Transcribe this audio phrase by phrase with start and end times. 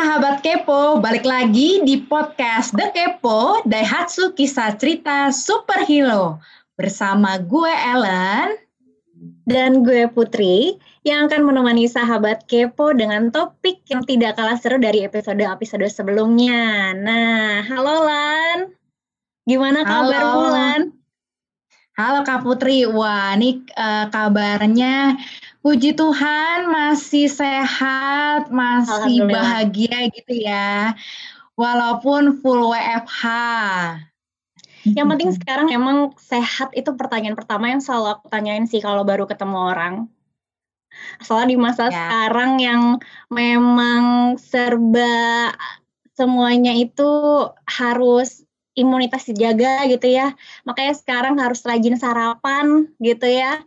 [0.00, 6.40] sahabat Kepo, balik lagi di podcast The Kepo Daihatsu Kisah Cerita Superhero
[6.72, 8.56] bersama gue Ellen
[9.44, 15.04] dan gue Putri yang akan menemani sahabat Kepo dengan topik yang tidak kalah seru dari
[15.04, 16.96] episode-episode sebelumnya.
[16.96, 18.72] Nah, halo Lan.
[19.44, 20.96] Gimana kabar Lan?
[22.00, 25.20] Halo Kak Putri, wah ini uh, kabarnya
[25.60, 30.96] puji Tuhan masih sehat, masih bahagia gitu ya.
[31.56, 33.24] Walaupun full WFH.
[34.96, 39.28] Yang penting sekarang emang sehat itu pertanyaan pertama yang selalu aku tanyain sih kalau baru
[39.28, 39.94] ketemu orang.
[41.20, 41.92] Soalnya di masa ya.
[41.92, 42.82] sekarang yang
[43.28, 45.52] memang serba
[46.16, 47.12] semuanya itu
[47.68, 48.40] harus
[48.72, 50.32] imunitas dijaga gitu ya.
[50.64, 53.60] Makanya sekarang harus rajin sarapan gitu ya.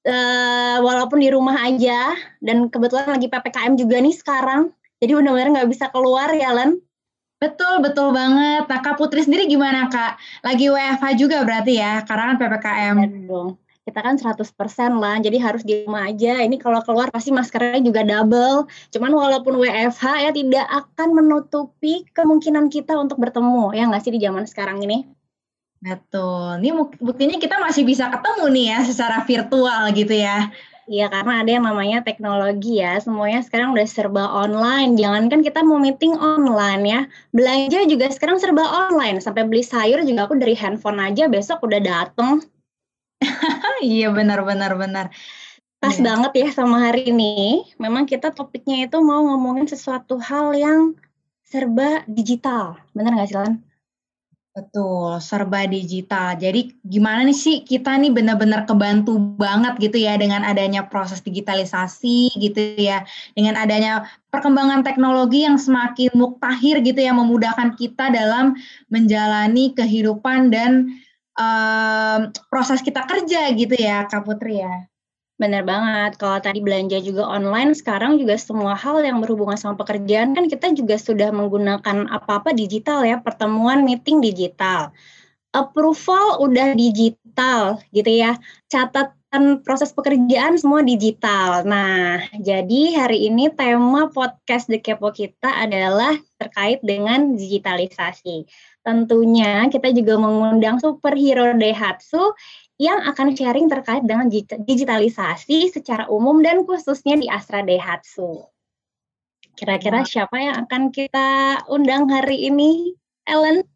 [0.00, 4.72] Uh, walaupun di rumah aja dan kebetulan lagi PPKM juga nih sekarang.
[5.00, 6.80] Jadi benar-benar nggak bisa keluar ya Len.
[7.40, 8.68] Betul, betul banget.
[8.68, 10.20] Nah Kak Putri sendiri gimana Kak?
[10.44, 12.96] Lagi WFH juga berarti ya, karena kan PPKM.
[13.28, 16.38] Dong kita kan 100% lah, jadi harus di rumah aja.
[16.46, 18.70] Ini kalau keluar pasti maskernya juga double.
[18.94, 24.22] Cuman walaupun WFH ya tidak akan menutupi kemungkinan kita untuk bertemu, ya nggak sih di
[24.22, 25.08] zaman sekarang ini?
[25.80, 26.60] Betul.
[26.60, 30.52] Ini buktinya kita masih bisa ketemu nih ya secara virtual gitu ya.
[30.90, 34.98] Iya karena ada yang namanya teknologi ya, semuanya sekarang udah serba online.
[34.98, 39.22] Jangankan kita mau meeting online ya, belanja juga sekarang serba online.
[39.22, 42.42] Sampai beli sayur juga aku dari handphone aja besok udah dateng.
[43.86, 45.14] iya benar benar benar.
[45.78, 46.04] Pas yeah.
[46.10, 47.64] banget ya sama hari ini.
[47.78, 50.98] Memang kita topiknya itu mau ngomongin sesuatu hal yang
[51.46, 52.82] serba digital.
[52.92, 53.69] Benar nggak sih Lan?
[54.50, 56.34] Betul, serba digital.
[56.34, 62.34] Jadi gimana nih sih kita nih benar-benar kebantu banget gitu ya dengan adanya proses digitalisasi
[62.34, 63.06] gitu ya.
[63.38, 68.58] Dengan adanya perkembangan teknologi yang semakin muktahir gitu ya memudahkan kita dalam
[68.90, 70.98] menjalani kehidupan dan
[71.38, 74.89] um, proses kita kerja gitu ya Kak Putri ya.
[75.40, 76.20] Benar banget.
[76.20, 80.76] Kalau tadi belanja juga online, sekarang juga semua hal yang berhubungan sama pekerjaan kan kita
[80.76, 84.92] juga sudah menggunakan apa-apa digital ya, pertemuan meeting digital.
[85.56, 88.36] Approval udah digital gitu ya.
[88.68, 91.64] Catatan proses pekerjaan semua digital.
[91.64, 98.44] Nah, jadi hari ini tema podcast The Kepo kita adalah terkait dengan digitalisasi.
[98.84, 102.36] Tentunya kita juga mengundang superhero Daihatsu
[102.80, 104.32] yang akan sharing terkait dengan
[104.64, 108.48] digitalisasi secara umum dan khususnya di Astra Daihatsu.
[109.52, 112.96] Kira-kira siapa yang akan kita undang hari ini,
[113.28, 113.68] Ellen?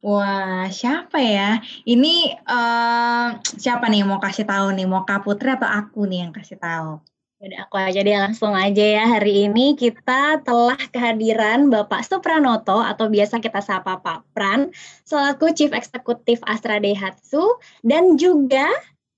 [0.00, 1.60] Wah, siapa ya?
[1.84, 4.88] Ini uh, siapa nih mau kasih tahu nih?
[4.88, 7.04] Mau Kak Putri atau aku nih yang kasih tahu?
[7.38, 13.06] Udah aku aja deh langsung aja ya hari ini kita telah kehadiran Bapak Supranoto atau
[13.06, 14.74] biasa kita sapa Pak Pran
[15.06, 18.66] selaku Chief Eksekutif Astra Daihatsu dan juga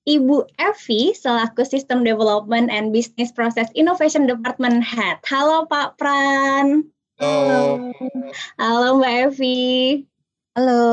[0.04, 5.24] Ibu Evi selaku System Development and Business Process Innovation Department Head.
[5.24, 6.92] Halo Pak Pran.
[7.16, 7.88] Halo.
[8.60, 10.04] Halo Mbak Evi.
[10.60, 10.84] Halo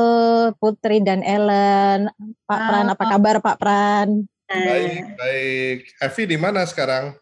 [0.56, 2.08] Putri dan Ellen.
[2.48, 4.24] Pak Pran, apa kabar Pak Pran?
[4.48, 5.78] Baik, baik.
[6.00, 7.12] Evi di mana sekarang?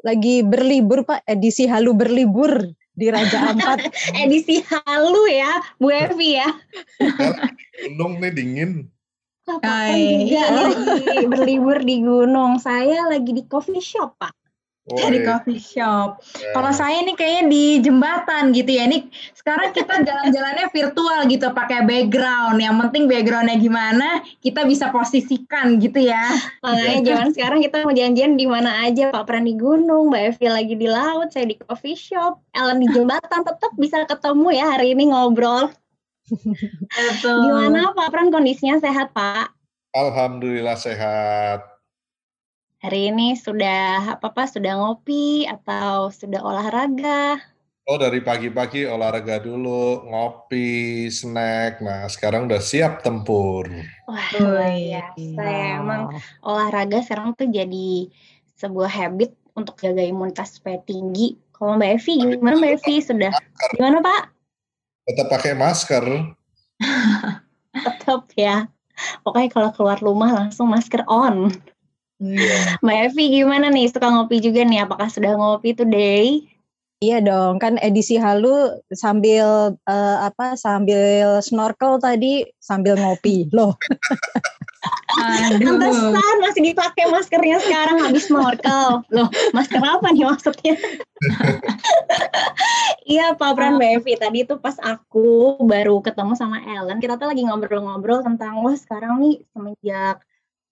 [0.00, 2.64] Lagi berlibur Pak, edisi halu berlibur
[2.96, 3.92] di Raja Ampat.
[4.16, 6.48] edisi halu ya, Bu Evi ya.
[7.92, 8.88] Gunung nih dingin.
[9.46, 10.26] Hai.
[10.26, 12.58] juga lagi berlibur di gunung.
[12.58, 14.34] Saya lagi di coffee shop, Pak.
[14.86, 15.26] Oh, di iya.
[15.26, 16.22] coffee shop.
[16.38, 16.54] Yeah.
[16.54, 18.86] Kalau saya ini kayaknya di jembatan gitu ya.
[18.86, 22.62] Ini sekarang kita jalan-jalannya virtual gitu, pakai background.
[22.62, 26.30] Yang penting backgroundnya gimana, kita bisa posisikan gitu ya.
[26.62, 29.10] Makanya zaman sekarang kita mau janjian di mana aja.
[29.10, 32.86] Pak Pran di gunung, Mbak Evi lagi di laut, saya di coffee shop, Ellen di
[32.94, 33.42] jembatan.
[33.42, 35.66] Tetap bisa ketemu ya hari ini ngobrol.
[36.30, 37.42] Betul.
[37.42, 39.50] Gimana Pak Pran kondisinya sehat Pak?
[39.98, 41.75] Alhamdulillah sehat.
[42.84, 47.40] Hari ini sudah apa-apa, sudah ngopi atau sudah olahraga?
[47.88, 51.80] Oh dari pagi-pagi olahraga dulu, ngopi, snack.
[51.80, 53.64] Nah sekarang udah siap tempur.
[54.04, 55.80] Wah luar biasa ya.
[55.80, 58.12] Emang olahraga sekarang tuh jadi
[58.60, 61.40] sebuah habit untuk jaga imunitas supaya tinggi.
[61.56, 63.32] Kalau Mbak Evi gimana Mbak Evi sudah?
[63.72, 64.22] Gimana Pak?
[65.08, 66.04] Tetap pakai masker.
[67.88, 68.68] Tetap ya.
[69.24, 71.56] Pokoknya kalau keluar rumah langsung masker on.
[72.16, 72.80] Yeah.
[72.80, 74.88] Mbak Evi gimana nih suka ngopi juga nih?
[74.88, 76.48] Apakah sudah ngopi today?
[76.96, 80.56] Iya dong, kan edisi halu sambil uh, apa?
[80.56, 83.76] Sambil snorkel tadi sambil ngopi loh.
[85.60, 89.04] Pantesan masih dipakai maskernya sekarang habis snorkel.
[89.12, 90.72] Loh, masker apa nih maksudnya?
[93.12, 94.12] iya, Pak Pran Mbak Evi.
[94.16, 99.20] Tadi itu pas aku baru ketemu sama Ellen, kita tuh lagi ngobrol-ngobrol tentang, wah sekarang
[99.20, 100.24] nih semenjak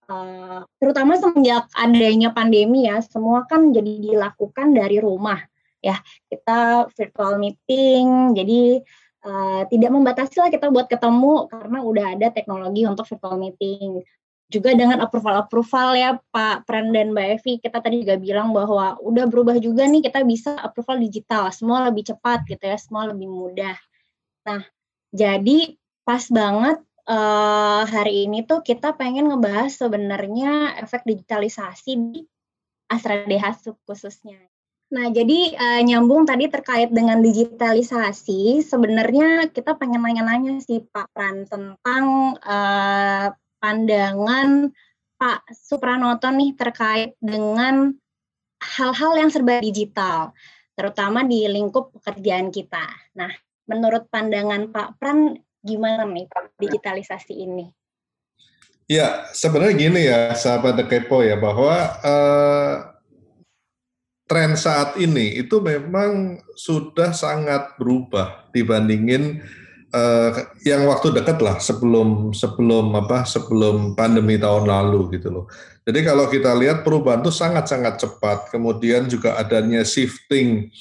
[0.05, 5.41] Uh, terutama semenjak adanya pandemi ya, semua kan jadi dilakukan dari rumah
[5.81, 5.97] ya.
[6.29, 8.85] Kita virtual meeting, jadi
[9.25, 14.05] uh, tidak membatasi lah kita buat ketemu karena udah ada teknologi untuk virtual meeting
[14.53, 19.25] juga dengan approval-approval ya Pak Pran dan Mbak Evi, kita tadi juga bilang bahwa udah
[19.27, 23.75] berubah juga nih kita bisa approval digital, semua lebih cepat gitu ya, semua lebih mudah.
[24.45, 24.63] Nah,
[25.11, 25.75] jadi
[26.05, 26.79] pas banget
[27.09, 32.21] uh, hari ini tuh kita pengen ngebahas sebenarnya efek digitalisasi di
[32.89, 34.39] Astra DH khususnya.
[34.95, 41.49] Nah, jadi uh, nyambung tadi terkait dengan digitalisasi, sebenarnya kita pengen nanya-nanya sih Pak Pran
[41.49, 43.27] tentang uh,
[43.59, 44.71] pandangan
[45.17, 47.97] Pak Supranoto nih terkait dengan
[48.61, 50.37] hal-hal yang serba digital,
[50.77, 52.85] terutama di lingkup pekerjaan kita.
[53.17, 53.33] Nah,
[53.67, 57.73] menurut pandangan Pak Pran, gimana nih Pak digitalisasi ini?
[58.85, 61.73] Ya, sebenarnya gini ya, sahabat Kepo ya, bahwa
[62.05, 62.75] uh,
[64.29, 69.41] tren saat ini itu memang sudah sangat berubah dibandingin
[69.95, 70.31] uh,
[70.67, 75.47] yang waktu dekat lah sebelum sebelum apa sebelum pandemi tahun lalu gitu loh.
[75.85, 78.49] Jadi kalau kita lihat perubahan itu sangat-sangat cepat.
[78.51, 80.73] Kemudian juga adanya shifting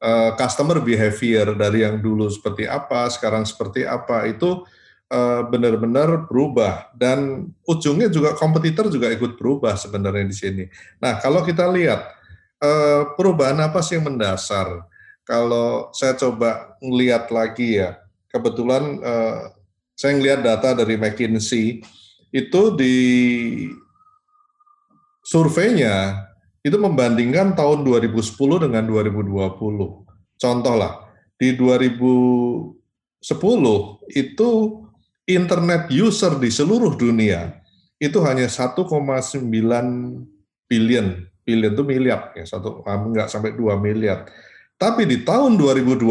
[0.00, 4.62] uh, customer behavior dari yang dulu seperti apa, sekarang seperti apa itu
[5.10, 10.64] uh, benar-benar berubah dan ujungnya juga kompetitor juga ikut berubah sebenarnya di sini.
[11.02, 12.24] Nah kalau kita lihat
[13.18, 14.86] perubahan apa sih yang mendasar?
[15.26, 18.01] Kalau saya coba ngelihat lagi ya,
[18.32, 19.52] kebetulan uh,
[19.92, 21.84] saya melihat data dari McKinsey
[22.32, 22.96] itu di
[25.22, 26.26] surveinya
[26.64, 29.28] itu membandingkan tahun 2010 dengan 2020.
[30.38, 31.06] Contoh lah,
[31.36, 32.78] di 2010
[34.14, 34.50] itu
[35.28, 37.62] internet user di seluruh dunia
[38.02, 38.82] itu hanya 1,9
[40.66, 41.06] billion,
[41.46, 44.26] billion itu miliar ya, satu enggak sampai 2 miliar.
[44.78, 46.02] Tapi di tahun 2020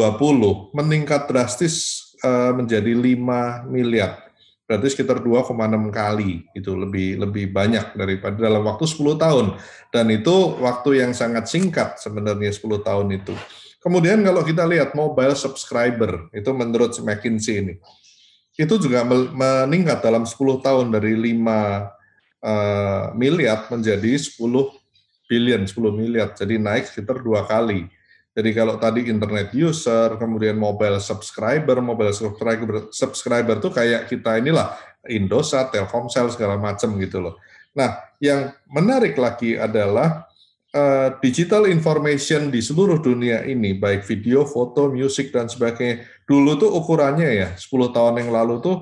[0.72, 4.32] meningkat drastis uh, menjadi 5 miliar.
[4.72, 5.52] Berarti sekitar 2,6
[5.92, 9.46] kali itu lebih lebih banyak daripada dalam waktu 10 tahun.
[9.92, 13.36] Dan itu waktu yang sangat singkat sebenarnya 10 tahun itu.
[13.84, 17.74] Kemudian kalau kita lihat mobile subscriber, itu menurut McKinsey ini,
[18.54, 21.84] itu juga meningkat dalam 10 tahun dari 5 uh,
[22.46, 24.38] eh, miliar menjadi 10
[25.26, 26.30] billion, 10 miliar.
[26.36, 27.88] Jadi naik sekitar dua kali.
[28.32, 34.72] Jadi kalau tadi internet user, kemudian mobile subscriber, mobile subscriber, subscriber tuh kayak kita inilah
[35.04, 37.36] Indosat, Telkomsel segala macam gitu loh.
[37.76, 40.32] Nah, yang menarik lagi adalah
[40.72, 46.08] uh, digital information di seluruh dunia ini, baik video, foto, musik dan sebagainya.
[46.24, 48.78] Dulu tuh ukurannya ya, 10 tahun yang lalu tuh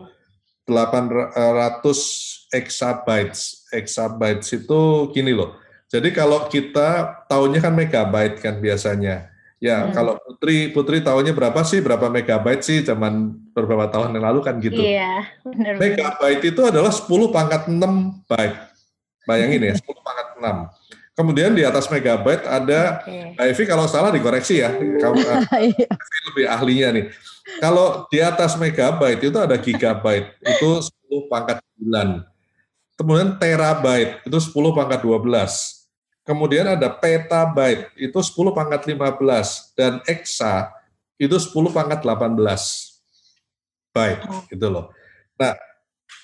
[0.69, 3.65] 800 exabytes.
[3.73, 5.57] Exabytes itu gini loh.
[5.89, 9.38] Jadi kalau kita tahunya kan megabyte kan biasanya.
[9.59, 9.91] Ya, hmm.
[9.91, 11.83] kalau Putri Putri tahunya berapa sih?
[11.83, 14.79] Berapa megabyte sih zaman beberapa tahun yang lalu kan gitu.
[14.79, 15.75] Iya, benar.
[15.75, 17.75] Megabyte itu adalah 10 pangkat 6
[18.23, 18.57] byte.
[19.27, 21.19] Bayangin ya, 10 pangkat 6.
[21.19, 23.35] Kemudian di atas megabyte ada okay.
[23.51, 24.71] Evi kalau salah dikoreksi ya.
[24.71, 25.19] Kamu
[25.75, 25.91] iya.
[26.31, 27.05] lebih ahlinya nih.
[27.59, 30.69] Kalau di atas megabyte itu ada gigabyte, itu
[31.11, 32.23] 10 pangkat 9.
[32.95, 35.78] Kemudian terabyte itu 10 pangkat 12
[36.29, 39.73] Kemudian ada petabyte, itu 10 pangkat 15.
[39.73, 40.69] Dan exa,
[41.17, 42.37] itu 10 pangkat 18
[43.89, 44.45] byte, oh.
[44.45, 44.93] gitu loh.
[45.41, 45.57] Nah,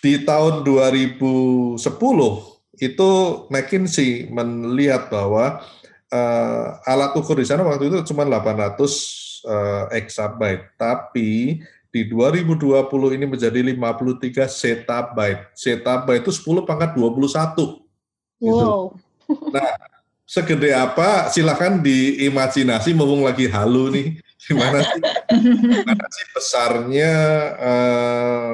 [0.06, 1.82] di tahun 2010,
[2.78, 3.10] itu
[3.50, 5.66] McKinsey melihat bahwa
[6.14, 13.26] uh, alat ukur di sana waktu itu cuma 800 uh, exabyte, tapi di 2020 ini
[13.26, 15.50] menjadi 53 zettabyte.
[15.58, 17.82] Zettabyte itu 10 pangkat 21.
[18.38, 18.54] Gitu.
[18.54, 18.94] Wow.
[19.50, 19.95] Nah,
[20.36, 24.08] segede apa silakan diimajinasi mumpung lagi halu nih.
[24.44, 25.02] Gimana sih?
[25.64, 27.14] Gimana sih besarnya
[27.56, 28.52] eh,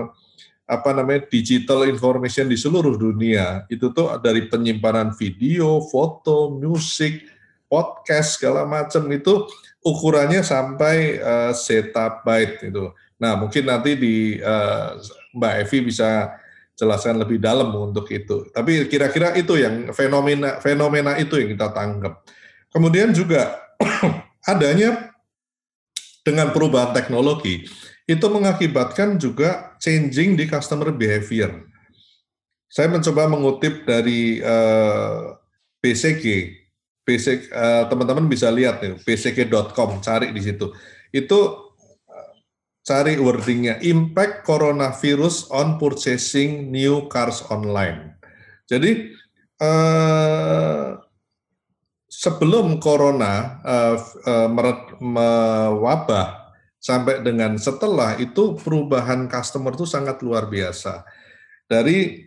[0.69, 3.65] apa namanya digital information di seluruh dunia?
[3.65, 7.25] Itu tuh dari penyimpanan video, foto, musik,
[7.65, 9.49] podcast segala macam itu
[9.81, 12.91] ukurannya sampai uh, zettabyte itu.
[13.17, 14.99] Nah mungkin nanti di uh,
[15.33, 16.35] Mbak Evi bisa
[16.81, 18.49] jelaskan lebih dalam untuk itu.
[18.49, 22.25] Tapi kira-kira itu yang fenomena fenomena itu yang kita tangkap.
[22.73, 23.61] Kemudian juga
[24.51, 25.13] adanya
[26.25, 27.69] dengan perubahan teknologi
[28.09, 31.69] itu mengakibatkan juga changing di customer behavior.
[32.71, 35.35] saya mencoba mengutip dari uh,
[35.83, 36.55] BCG.
[37.03, 40.71] BCG uh, teman-teman bisa lihat nih bcg.com cari di situ.
[41.11, 41.70] Itu
[42.81, 48.17] cari wordingnya impact coronavirus on purchasing new cars online.
[48.65, 49.13] Jadi
[49.61, 50.97] uh,
[52.09, 54.49] sebelum corona uh, uh,
[54.97, 61.05] mewabah sampai dengan setelah itu perubahan customer itu sangat luar biasa.
[61.69, 62.25] Dari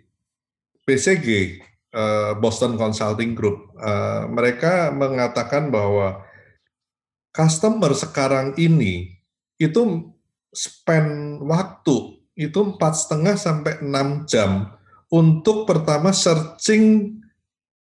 [1.90, 3.74] uh, Boston Consulting Group,
[4.30, 6.22] mereka mengatakan bahwa
[7.34, 9.18] customer sekarang ini
[9.58, 10.13] itu
[10.54, 14.74] spend waktu itu empat setengah sampai enam jam
[15.10, 17.18] untuk pertama searching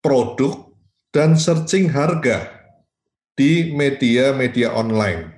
[0.02, 0.74] produk
[1.14, 2.50] dan searching harga
[3.38, 5.34] di media-media online.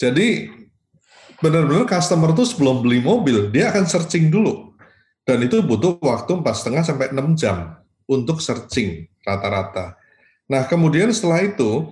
[0.00, 0.48] Jadi
[1.40, 4.72] benar-benar customer itu sebelum beli mobil dia akan searching dulu
[5.26, 9.94] dan itu butuh waktu empat setengah sampai enam jam untuk searching rata-rata.
[10.50, 11.88] Nah, kemudian setelah itu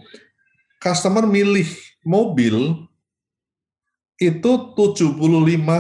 [0.82, 1.68] customer milih
[2.02, 2.88] mobil
[4.20, 5.16] itu 75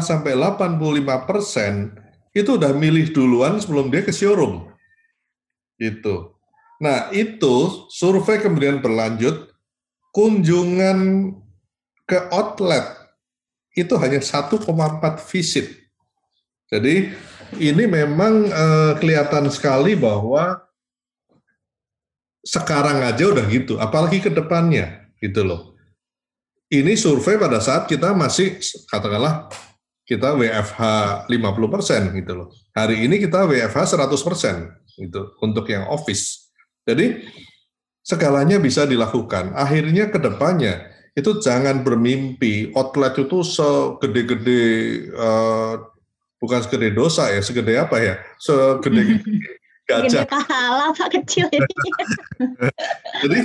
[0.00, 1.92] sampai 85 persen
[2.32, 4.72] itu udah milih duluan sebelum dia ke showroom.
[5.76, 6.40] Itu.
[6.80, 9.52] Nah, itu survei kemudian berlanjut
[10.16, 11.30] kunjungan
[12.08, 13.12] ke outlet
[13.76, 14.64] itu hanya 1,4
[15.28, 15.76] visit.
[16.72, 17.12] Jadi
[17.60, 20.64] ini memang uh, kelihatan sekali bahwa
[22.40, 25.69] sekarang aja udah gitu, apalagi ke depannya gitu loh.
[26.70, 29.50] Ini survei pada saat kita masih katakanlah
[30.06, 30.82] kita WFH
[31.26, 32.48] 50% gitu loh.
[32.70, 34.14] Hari ini kita WFH 100%
[35.02, 36.50] gitu untuk yang office.
[36.86, 37.26] Jadi
[38.06, 39.50] segalanya bisa dilakukan.
[39.58, 44.62] Akhirnya ke depannya itu jangan bermimpi outlet itu segede-gede
[45.14, 45.74] uh,
[46.38, 48.14] bukan segede dosa ya, segede apa ya?
[48.46, 49.18] Segede
[49.90, 50.22] gajah.
[50.22, 51.74] Gede pahala Pak kecil ini.
[53.26, 53.38] Jadi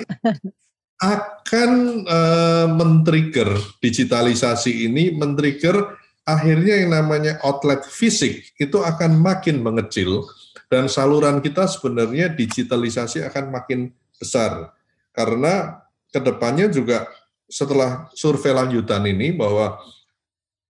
[1.02, 1.72] akan
[2.08, 3.52] uh, men-trigger
[3.84, 10.24] digitalisasi ini men-trigger akhirnya yang namanya outlet fisik itu akan makin mengecil
[10.72, 14.72] dan saluran kita sebenarnya digitalisasi akan makin besar
[15.12, 17.12] karena ke depannya juga
[17.46, 19.78] setelah survei lanjutan ini bahwa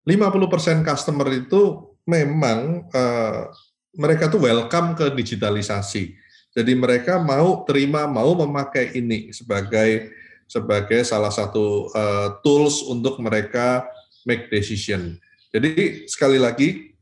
[0.06, 3.50] 50% customer itu memang uh,
[3.98, 6.14] mereka tuh welcome ke digitalisasi.
[6.56, 10.16] Jadi mereka mau terima, mau memakai ini sebagai
[10.48, 13.84] sebagai salah satu uh, tools untuk mereka
[14.24, 15.20] make decision.
[15.52, 16.96] Jadi sekali lagi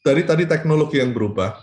[0.00, 1.60] dari tadi teknologi yang berubah,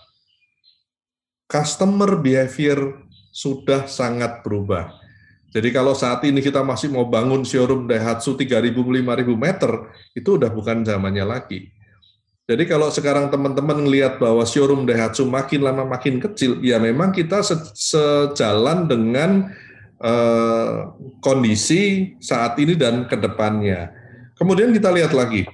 [1.50, 3.02] customer behavior
[3.34, 4.94] sudah sangat berubah.
[5.54, 9.72] Jadi kalau saat ini kita masih mau bangun showroom Daihatsu 3.000-5.000 meter,
[10.18, 11.70] itu udah bukan zamannya lagi.
[12.44, 17.40] Jadi kalau sekarang teman-teman melihat bahwa showroom Daihatsu makin lama makin kecil, ya memang kita
[17.40, 19.48] se sejalan dengan
[20.04, 20.92] uh,
[21.24, 23.96] kondisi saat ini dan ke depannya.
[24.36, 25.48] Kemudian kita lihat lagi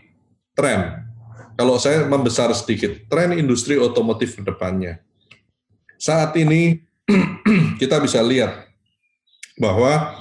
[0.58, 1.06] tren.
[1.54, 4.98] Kalau saya membesar sedikit, tren industri otomotif ke depannya.
[6.02, 6.82] Saat ini
[7.82, 8.66] kita bisa lihat
[9.62, 10.18] bahwa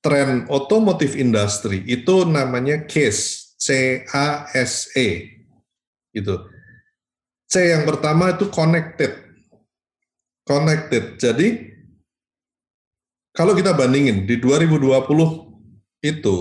[0.00, 5.37] tren otomotif industri itu namanya CASE, C-A-S-E
[6.12, 6.48] gitu.
[7.48, 9.16] C yang pertama itu connected.
[10.44, 11.16] Connected.
[11.20, 11.72] Jadi
[13.32, 16.36] kalau kita bandingin di 2020 itu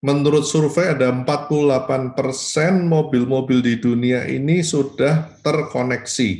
[0.00, 2.16] menurut survei ada 48%
[2.88, 6.30] mobil-mobil di dunia ini sudah terkoneksi.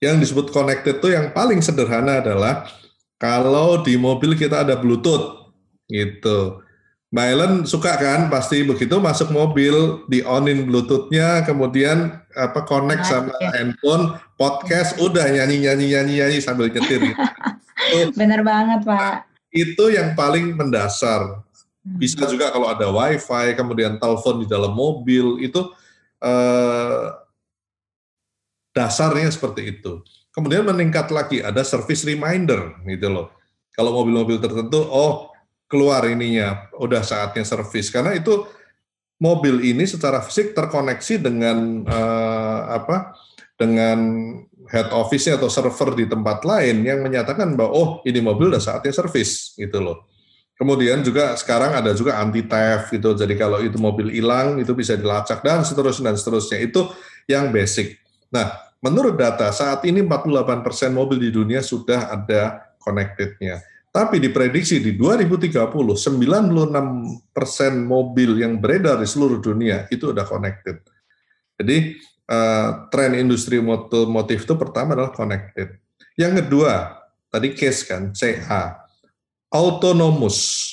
[0.00, 2.64] Yang disebut connected itu yang paling sederhana adalah
[3.20, 5.52] kalau di mobil kita ada Bluetooth
[5.92, 6.64] gitu.
[7.10, 13.26] Mbak Ellen suka kan pasti begitu masuk mobil di onin bluetoothnya kemudian apa connect nah,
[13.26, 13.50] sama ya.
[13.58, 17.18] handphone podcast udah nyanyi nyanyi nyanyi nyanyi sambil nyetir gitu.
[18.14, 19.26] Bener banget pak.
[19.50, 21.42] Itu yang paling mendasar.
[21.82, 21.98] Hmm.
[21.98, 25.66] Bisa juga kalau ada wifi kemudian telepon di dalam mobil itu
[26.22, 27.06] eh,
[28.70, 30.06] dasarnya seperti itu.
[30.30, 33.34] Kemudian meningkat lagi ada service reminder gitu loh.
[33.74, 35.29] Kalau mobil-mobil tertentu oh
[35.70, 38.42] keluar ininya, udah saatnya servis karena itu
[39.22, 43.14] mobil ini secara fisik terkoneksi dengan uh, apa?
[43.60, 44.00] dengan
[44.72, 48.88] head office-nya atau server di tempat lain yang menyatakan bahwa oh ini mobil udah saatnya
[48.88, 50.08] servis gitu loh.
[50.56, 53.12] Kemudian juga sekarang ada juga anti theft gitu.
[53.12, 56.56] Jadi kalau itu mobil hilang itu bisa dilacak dan seterusnya dan seterusnya.
[56.60, 56.88] Itu
[57.28, 58.00] yang basic.
[58.32, 63.60] Nah, menurut data saat ini 48% mobil di dunia sudah ada connected-nya.
[63.90, 70.78] Tapi diprediksi di 2030, 96 persen mobil yang beredar di seluruh dunia itu udah connected.
[71.58, 71.98] Jadi
[72.30, 75.74] uh, tren industri otomotif itu pertama adalah connected.
[76.14, 77.02] Yang kedua,
[77.34, 78.86] tadi case kan, CA,
[79.50, 80.70] autonomous.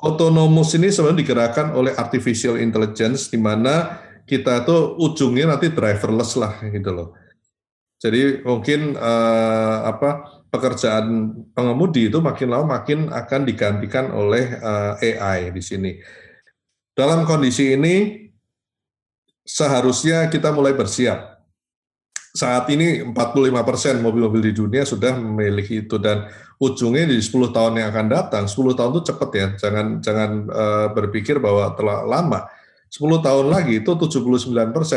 [0.00, 6.56] Autonomous ini sebenarnya digerakkan oleh artificial intelligence di mana kita tuh ujungnya nanti driverless lah
[6.72, 7.08] gitu loh.
[8.00, 15.52] Jadi mungkin uh, apa pekerjaan pengemudi itu makin lama makin akan digantikan oleh uh, AI
[15.52, 16.00] di sini.
[16.96, 18.24] Dalam kondisi ini
[19.44, 21.44] seharusnya kita mulai bersiap.
[22.30, 26.30] Saat ini 45% mobil-mobil di dunia sudah memiliki itu dan
[26.62, 30.88] ujungnya di 10 tahun yang akan datang, 10 tahun itu cepat ya, jangan jangan uh,
[30.94, 32.46] berpikir bahwa telah lama.
[32.86, 34.46] 10 tahun lagi itu 79%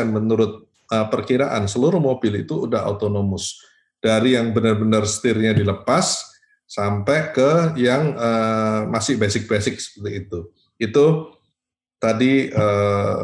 [0.08, 3.60] menurut perkiraan seluruh mobil itu udah autonomous.
[4.00, 6.36] Dari yang benar-benar setirnya dilepas
[6.68, 10.38] sampai ke yang uh, masih basic-basic seperti itu.
[10.76, 11.36] Itu
[11.96, 13.22] tadi uh,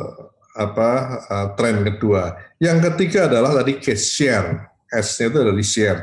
[0.57, 0.91] apa
[1.29, 2.37] uh, tren kedua.
[2.57, 4.71] Yang ketiga adalah tadi case share.
[4.91, 6.01] S-nya itu dari share.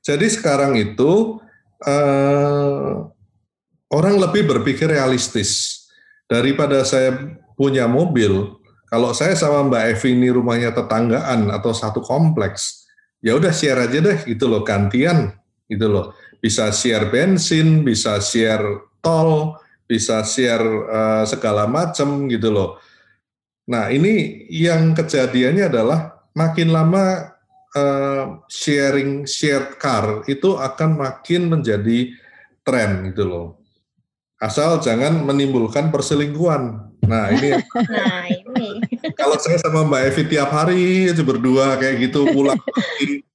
[0.00, 1.36] Jadi sekarang itu
[1.84, 2.92] uh,
[3.92, 5.84] orang lebih berpikir realistis
[6.24, 8.59] daripada saya punya mobil
[8.90, 12.90] kalau saya sama Mbak Evi ini rumahnya tetanggaan atau satu kompleks,
[13.22, 15.30] ya udah share aja deh gitu loh, gantian
[15.70, 16.10] gitu loh.
[16.42, 19.54] Bisa share bensin, bisa share tol,
[19.86, 22.82] bisa share uh, segala macam gitu loh.
[23.70, 27.30] Nah ini yang kejadiannya adalah makin lama
[27.78, 32.10] uh, sharing shared car itu akan makin menjadi
[32.66, 33.59] tren gitu loh.
[34.40, 36.96] Asal jangan menimbulkan perselingkuhan.
[37.04, 37.60] Nah ini.
[37.92, 38.80] nah ini.
[39.12, 42.56] Kalau saya sama Mbak Evi tiap hari aja berdua kayak gitu pulang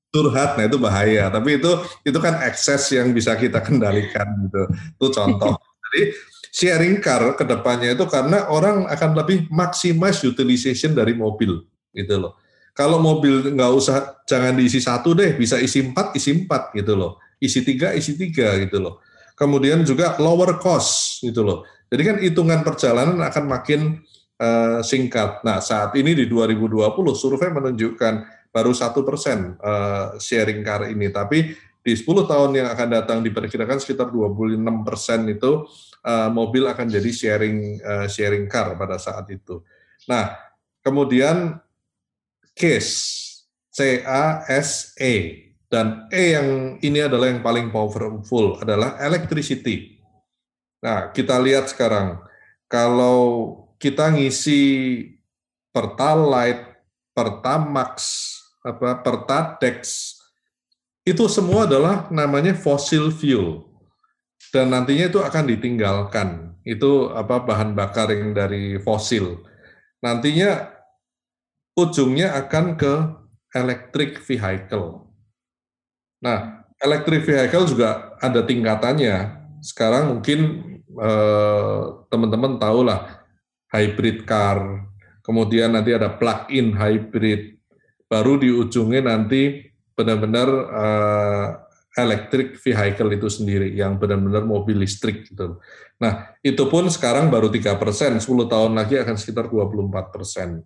[0.09, 1.29] curhat, nah itu bahaya.
[1.29, 1.71] Tapi itu
[2.09, 4.65] itu kan ekses yang bisa kita kendalikan gitu.
[4.97, 5.53] Itu contoh.
[5.61, 6.01] Jadi
[6.49, 12.33] sharing car ke depannya itu karena orang akan lebih maximize utilization dari mobil gitu loh.
[12.73, 17.21] Kalau mobil nggak usah jangan diisi satu deh, bisa isi empat, isi empat gitu loh.
[17.37, 19.04] Isi tiga, isi tiga gitu loh
[19.35, 21.67] kemudian juga lower cost gitu loh.
[21.91, 24.01] Jadi kan hitungan perjalanan akan makin
[24.41, 25.43] uh, singkat.
[25.45, 26.81] Nah saat ini di 2020
[27.13, 28.13] survei menunjukkan
[28.49, 31.53] baru satu persen uh, sharing car ini, tapi
[31.85, 35.69] di 10 tahun yang akan datang diperkirakan sekitar 26 persen itu
[36.01, 39.61] uh, mobil akan jadi sharing uh, sharing car pada saat itu.
[40.09, 40.33] Nah
[40.81, 41.61] kemudian
[42.57, 43.21] case
[43.69, 49.97] C A S E dan E yang ini adalah yang paling powerful adalah electricity.
[50.85, 52.21] Nah, kita lihat sekarang
[52.69, 54.61] kalau kita ngisi
[55.73, 57.93] Pertalite, Pertamax,
[58.63, 60.13] apa Pertadex
[61.05, 63.67] itu semua adalah namanya fossil fuel.
[64.49, 66.55] Dan nantinya itu akan ditinggalkan.
[66.63, 69.43] Itu apa bahan bakar yang dari fosil.
[70.01, 70.71] Nantinya
[71.77, 72.93] ujungnya akan ke
[73.53, 75.04] electric vehicle
[76.21, 79.15] Nah, electric vehicle juga ada tingkatannya.
[79.63, 80.39] Sekarang mungkin
[80.95, 83.25] eh, teman-teman tahu lah
[83.73, 84.87] hybrid car,
[85.25, 87.59] kemudian nanti ada plug-in hybrid,
[88.07, 91.47] baru di ujungnya nanti benar-benar eh,
[91.95, 95.63] electric vehicle itu sendiri yang benar-benar mobil listrik gitu.
[95.95, 100.59] Nah, itu pun sekarang baru tiga persen, 10 tahun lagi akan sekitar 24 persen.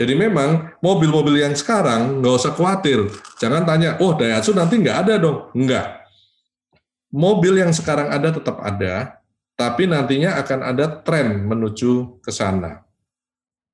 [0.00, 3.12] Jadi memang mobil-mobil yang sekarang nggak usah khawatir.
[3.36, 5.52] Jangan tanya, oh Daihatsu nanti nggak ada dong.
[5.52, 6.08] Nggak.
[7.12, 9.20] Mobil yang sekarang ada tetap ada,
[9.60, 12.80] tapi nantinya akan ada tren menuju ke sana.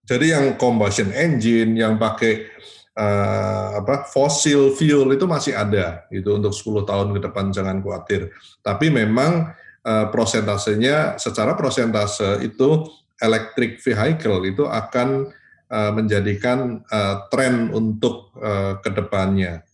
[0.03, 2.51] Jadi yang combustion engine, yang pakai
[2.99, 8.35] uh, apa fossil fuel itu masih ada itu untuk 10 tahun ke depan jangan khawatir.
[8.67, 9.55] Tapi memang
[9.87, 12.83] uh, prosentasenya secara prosentase itu
[13.23, 15.31] electric vehicle itu akan
[15.71, 19.67] menjadikan uh, tren untuk uh, ke depannya.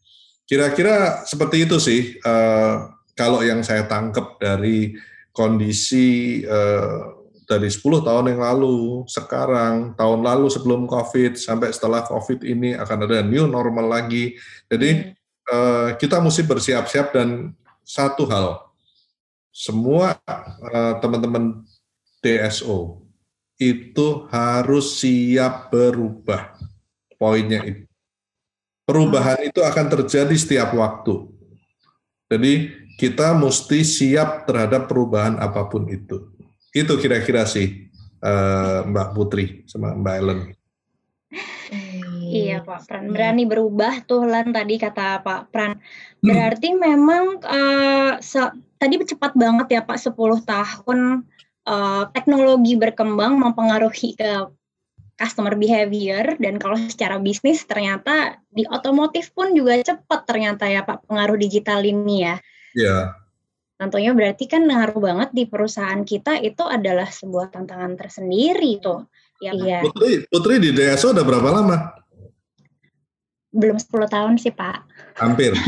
[0.48, 4.96] Kira-kira seperti itu sih uh, kalau yang saya tangkap dari
[5.36, 12.40] kondisi uh, dari 10 tahun yang lalu, sekarang, tahun lalu sebelum COVID, sampai setelah COVID
[12.48, 14.40] ini akan ada new normal lagi.
[14.72, 15.12] Jadi
[15.52, 17.52] uh, kita mesti bersiap-siap dan
[17.84, 18.72] satu hal,
[19.52, 20.16] semua
[21.02, 23.01] teman-teman uh, DSO
[23.70, 26.58] itu harus siap berubah.
[27.14, 27.86] Poinnya itu.
[28.82, 31.30] Perubahan itu akan terjadi setiap waktu.
[32.26, 32.52] Jadi
[32.98, 36.34] kita mesti siap terhadap perubahan apa pun itu.
[36.74, 37.92] Itu kira-kira sih
[38.24, 40.40] uh, Mbak Putri sama Mbak Ellen.
[42.32, 45.76] Iya Pak Pran, berani berubah tuh Lan tadi kata Pak Pran.
[46.24, 48.16] Berarti memang uh,
[48.80, 50.16] tadi cepat banget ya Pak 10
[50.48, 51.28] tahun
[51.66, 54.50] uh, teknologi berkembang mempengaruhi ke
[55.22, 61.06] customer behavior dan kalau secara bisnis ternyata di otomotif pun juga cepat ternyata ya Pak
[61.06, 62.36] pengaruh digital ini ya.
[62.74, 62.98] Iya.
[63.78, 69.10] Tentunya berarti kan ngaruh banget di perusahaan kita itu adalah sebuah tantangan tersendiri tuh.
[69.42, 69.78] Ya, iya.
[69.82, 71.76] Putri, Putri di DSO udah berapa lama?
[73.50, 74.86] Belum 10 tahun sih Pak.
[75.18, 75.58] Hampir.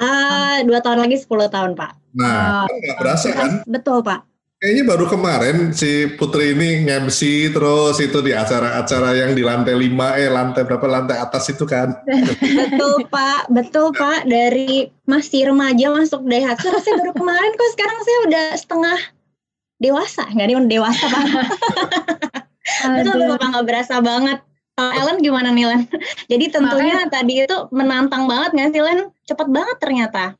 [0.00, 2.16] uh, dua tahun lagi 10 tahun Pak.
[2.16, 3.50] Nah, uh, kan berasa kan?
[3.68, 4.31] Betul Pak.
[4.62, 9.90] Kayaknya baru kemarin si Putri ini nge-MC terus itu di acara-acara yang di lantai 5
[10.22, 11.90] eh lantai berapa lantai atas itu kan.
[12.38, 18.18] betul Pak, betul Pak dari masih remaja masuk Daihatsu saya baru kemarin kok sekarang saya
[18.22, 18.98] udah setengah
[19.82, 21.24] dewasa, nggak nih dewasa Pak.
[23.02, 24.38] betul Pak nggak berasa banget.
[24.78, 25.90] Kalau Ellen gimana nih Len?
[26.30, 29.10] Jadi tentunya Makanya, tadi itu menantang banget nggak sih Len?
[29.26, 30.38] Cepat banget ternyata.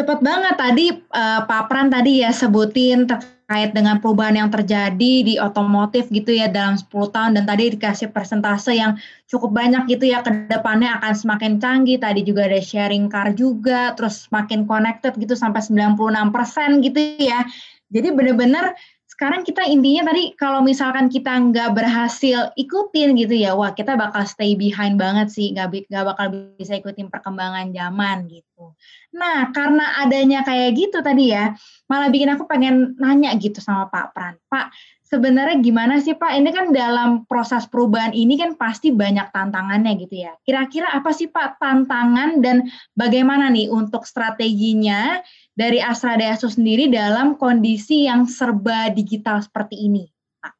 [0.00, 5.36] Cepat banget tadi uh, Pak Pran tadi ya sebutin terkait dengan perubahan yang terjadi di
[5.36, 7.36] otomotif gitu ya dalam 10 tahun.
[7.36, 8.96] Dan tadi dikasih persentase yang
[9.28, 12.00] cukup banyak gitu ya ke depannya akan semakin canggih.
[12.00, 17.44] Tadi juga ada sharing car juga terus semakin connected gitu sampai 96% gitu ya.
[17.92, 18.72] Jadi benar-benar
[19.20, 24.24] sekarang kita intinya tadi kalau misalkan kita nggak berhasil ikutin gitu ya, wah kita bakal
[24.24, 28.72] stay behind banget sih, nggak nggak bakal bisa ikutin perkembangan zaman gitu.
[29.12, 31.52] Nah karena adanya kayak gitu tadi ya,
[31.84, 34.72] malah bikin aku pengen nanya gitu sama Pak Pran, Pak
[35.10, 36.38] sebenarnya gimana sih Pak?
[36.38, 40.32] Ini kan dalam proses perubahan ini kan pasti banyak tantangannya gitu ya.
[40.46, 45.18] Kira-kira apa sih Pak tantangan dan bagaimana nih untuk strateginya
[45.52, 50.06] dari Astra Dayasu sendiri dalam kondisi yang serba digital seperti ini?
[50.38, 50.54] Pak?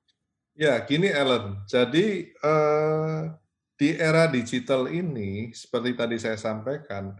[0.59, 1.63] Ya, gini Ellen.
[1.71, 3.31] Jadi uh,
[3.79, 7.17] di era digital ini, seperti tadi saya sampaikan,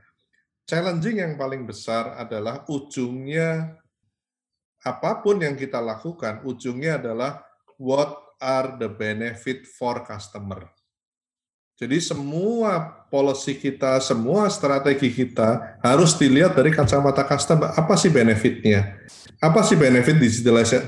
[0.69, 3.80] challenging yang paling besar adalah ujungnya
[4.81, 7.45] apa pun yang kita lakukan, ujungnya adalah
[7.77, 10.69] what are the benefit for customer.
[11.81, 17.73] Jadi semua policy kita, semua strategi kita harus dilihat dari kacamata customer.
[17.73, 19.01] Apa sih benefitnya?
[19.41, 20.21] Apa sih benefit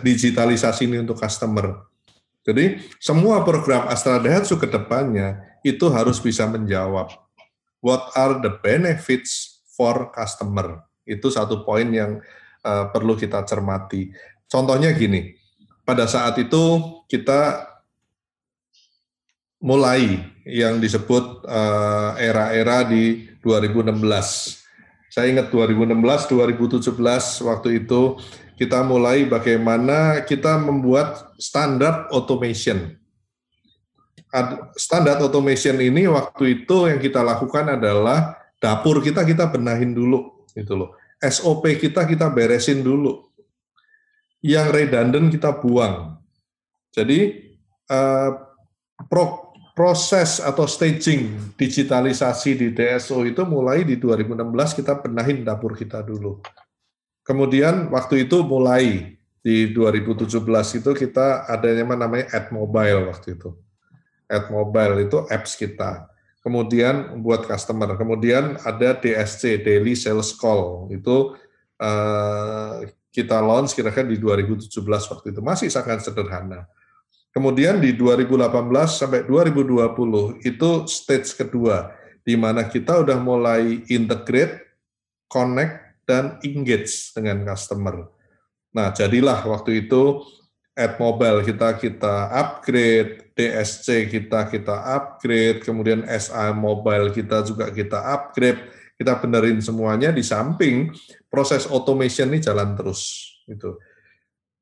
[0.05, 1.89] digitalisasi ini untuk customer?
[2.45, 7.09] Jadi semua program Astra Daihatsu ke depannya itu harus bisa menjawab
[7.81, 10.85] what are the benefits for customer.
[11.09, 12.21] Itu satu poin yang
[12.65, 14.11] uh, perlu kita cermati.
[14.49, 15.35] Contohnya gini,
[15.83, 16.79] pada saat itu
[17.11, 17.73] kita
[19.63, 24.03] mulai yang disebut eh, era-era di 2016.
[25.13, 28.19] Saya ingat 2016, 2017 waktu itu
[28.59, 32.99] kita mulai bagaimana kita membuat standar automation.
[34.75, 40.75] Standar automation ini waktu itu yang kita lakukan adalah dapur kita kita benahin dulu gitu
[40.75, 40.97] loh.
[41.23, 43.31] SOP kita kita beresin dulu.
[44.43, 46.19] Yang redundant kita buang.
[46.91, 47.49] Jadi
[49.07, 56.05] pro, proses atau staging digitalisasi di DSO itu mulai di 2016 kita benahin dapur kita
[56.05, 56.45] dulu.
[57.23, 60.29] Kemudian waktu itu mulai di 2017
[60.83, 63.57] itu kita adanya namanya Ad Mobile waktu itu.
[64.29, 66.12] Ad Mobile itu apps kita.
[66.43, 67.95] Kemudian buat customer.
[67.95, 71.39] Kemudian ada DSC Daily Sales Call itu
[71.79, 72.83] uh,
[73.15, 76.67] kita launch kira-kira di 2017 waktu itu masih sangat sederhana
[77.33, 78.45] Kemudian di 2018
[78.93, 81.89] sampai 2020 itu stage kedua
[82.21, 84.61] di mana kita udah mulai integrate,
[85.33, 88.05] connect dan engage dengan customer.
[88.77, 90.21] Nah, jadilah waktu itu
[90.77, 97.99] Ad Mobile kita kita upgrade, DSC kita kita upgrade, kemudian SA Mobile kita juga kita
[98.13, 98.61] upgrade,
[99.01, 100.93] kita benerin semuanya di samping
[101.33, 103.81] proses automation ini jalan terus gitu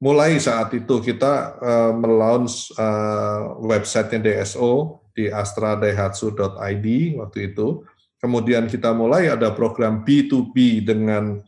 [0.00, 6.86] mulai saat itu kita uh, melaunch uh, websitenya DSO di astradaihatsu.id
[7.20, 7.84] waktu itu.
[8.20, 11.40] Kemudian kita mulai ada program B2B dengan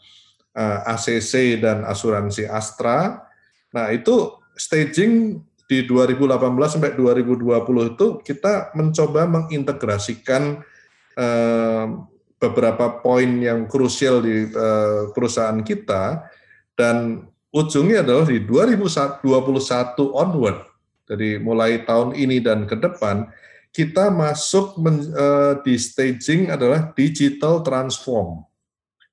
[0.57, 3.29] uh, eh, ACC dan asuransi Astra.
[3.77, 5.37] Nah, itu staging
[5.73, 6.37] di 2018
[6.69, 10.61] sampai 2020 itu kita mencoba mengintegrasikan
[11.17, 11.87] uh,
[12.37, 16.29] beberapa poin yang krusial di uh, perusahaan kita
[16.77, 17.25] dan
[17.57, 19.25] ujungnya adalah di 2021
[20.13, 20.59] onward,
[21.09, 23.33] jadi mulai tahun ini dan ke depan,
[23.73, 28.45] kita masuk uh, di staging adalah digital transform,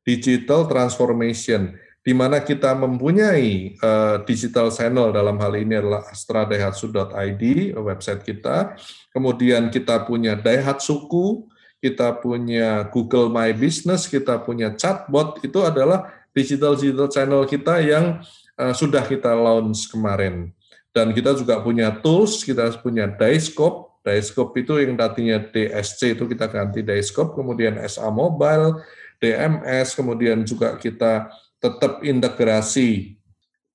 [0.04, 7.44] digital transformation, di mana kita mempunyai uh, digital channel dalam hal ini adalah astradaihatsu.id,
[7.76, 8.80] website kita,
[9.12, 11.52] kemudian kita punya Daihatsuku,
[11.84, 18.24] kita punya Google My Business, kita punya chatbot, itu adalah digital digital channel kita yang
[18.56, 20.56] uh, sudah kita launch kemarin.
[20.96, 24.00] Dan kita juga punya tools, kita punya Dayscope.
[24.00, 28.82] Dayscope itu yang tadinya DSC itu kita ganti Dayscope, kemudian SA Mobile,
[29.20, 31.28] DMS, kemudian juga kita
[31.60, 33.20] tetap integrasi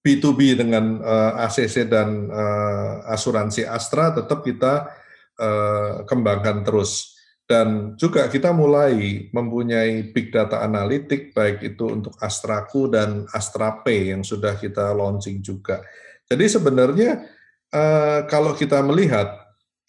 [0.04, 4.92] B2B dengan uh, eh, ACC dan uh, asuransi Astra tetap kita
[5.40, 7.16] uh, kembangkan terus.
[7.44, 14.16] Dan juga kita mulai mempunyai big data analitik baik itu untuk Astraku dan Astra Pay
[14.16, 15.84] yang sudah kita launching juga.
[16.24, 17.20] Jadi sebenarnya
[17.68, 19.28] uh, kalau kita melihat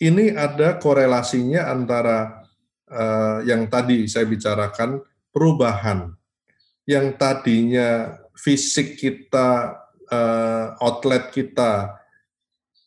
[0.03, 2.43] ini ada korelasinya antara
[2.91, 4.99] uh, yang tadi saya bicarakan
[5.31, 6.11] perubahan
[6.85, 11.97] yang tadinya fisik kita uh, outlet kita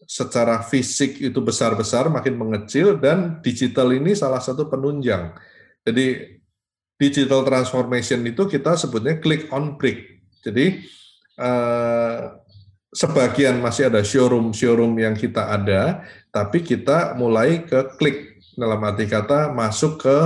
[0.08, 5.36] secara fisik itu besar-besar makin mengecil dan digital ini salah satu penunjang.
[5.84, 6.38] Jadi
[6.96, 10.24] digital transformation itu kita sebutnya click on brick.
[10.40, 10.80] Jadi
[11.36, 12.40] uh,
[12.88, 19.52] sebagian masih ada showroom-showroom yang kita ada, tapi kita mulai ke klik dalam arti kata
[19.52, 20.16] masuk ke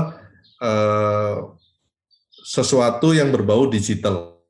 [0.63, 1.53] uh,
[2.43, 4.43] sesuatu yang berbau digital.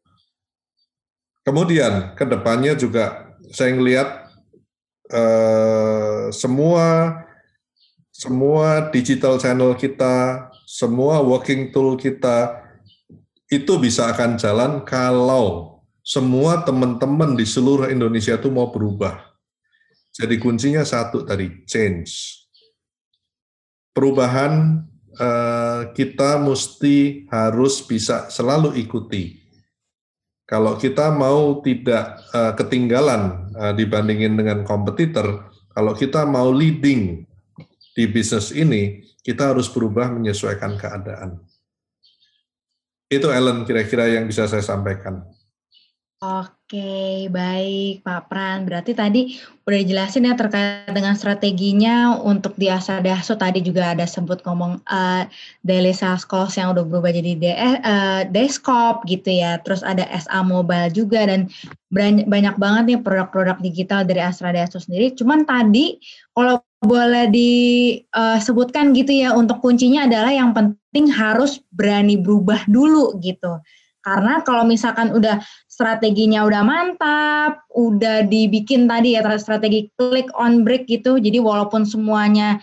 [1.44, 4.28] Kemudian ke depannya juga saya melihat
[5.12, 7.20] eh, semua
[8.12, 12.62] semua digital channel kita, semua working tool kita
[13.50, 19.18] itu bisa akan jalan kalau semua teman-teman di seluruh Indonesia itu mau berubah.
[20.12, 22.44] Jadi kuncinya satu tadi, change.
[23.92, 24.85] Perubahan
[25.92, 29.42] kita mesti harus bisa selalu ikuti
[30.53, 37.25] kalau kita mau tidak uh, ketinggalan uh, dibandingin dengan kompetitor, kalau kita mau leading
[37.96, 41.40] di bisnis ini, kita harus berubah menyesuaikan keadaan.
[43.09, 45.25] Itu Ellen kira-kira yang bisa saya sampaikan.
[46.23, 48.63] Oke, baik Pak Pran.
[48.63, 49.35] Berarti tadi
[49.67, 55.27] udah dijelasin ya terkait dengan strateginya untuk di Asadaso tadi juga ada sebut ngomong uh,
[55.67, 59.59] daily sales calls yang udah berubah jadi de uh, desktop gitu ya.
[59.67, 61.51] Terus ada SA Mobile juga dan
[61.91, 65.19] banyak banget nih produk-produk digital dari Asradasa sendiri.
[65.19, 65.99] Cuman tadi
[66.39, 73.59] kalau boleh disebutkan gitu ya untuk kuncinya adalah yang penting harus berani berubah dulu gitu.
[74.03, 75.39] Karena kalau misalkan udah
[75.83, 81.18] strateginya udah mantap, udah dibikin tadi ya strategi click on break gitu.
[81.18, 82.62] Jadi walaupun semuanya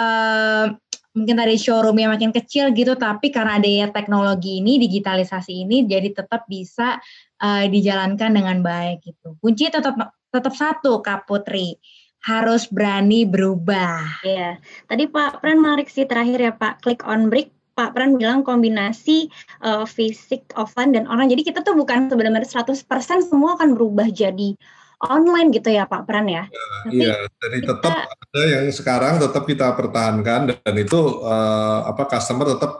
[0.00, 0.72] uh,
[1.12, 6.10] mungkin tadi showroomnya makin kecil gitu, tapi karena ada ya teknologi ini, digitalisasi ini, jadi
[6.16, 6.96] tetap bisa
[7.44, 9.36] uh, dijalankan dengan baik gitu.
[9.44, 9.94] Kunci tetap
[10.32, 11.78] tetap satu Kak Putri
[12.24, 14.24] harus berani berubah.
[14.26, 14.58] Iya.
[14.88, 19.26] Tadi Pak Pran menarik sih terakhir ya Pak, click on break Pak Pran bilang kombinasi
[19.66, 21.34] uh, fisik, offline, dan online.
[21.34, 22.86] Jadi kita tuh bukan sebenarnya 100%
[23.26, 24.54] semua akan berubah jadi
[25.02, 26.46] online gitu ya Pak Pran ya.
[26.88, 32.56] Iya, jadi kita, tetap ada yang sekarang tetap kita pertahankan dan itu uh, apa customer
[32.56, 32.72] tetap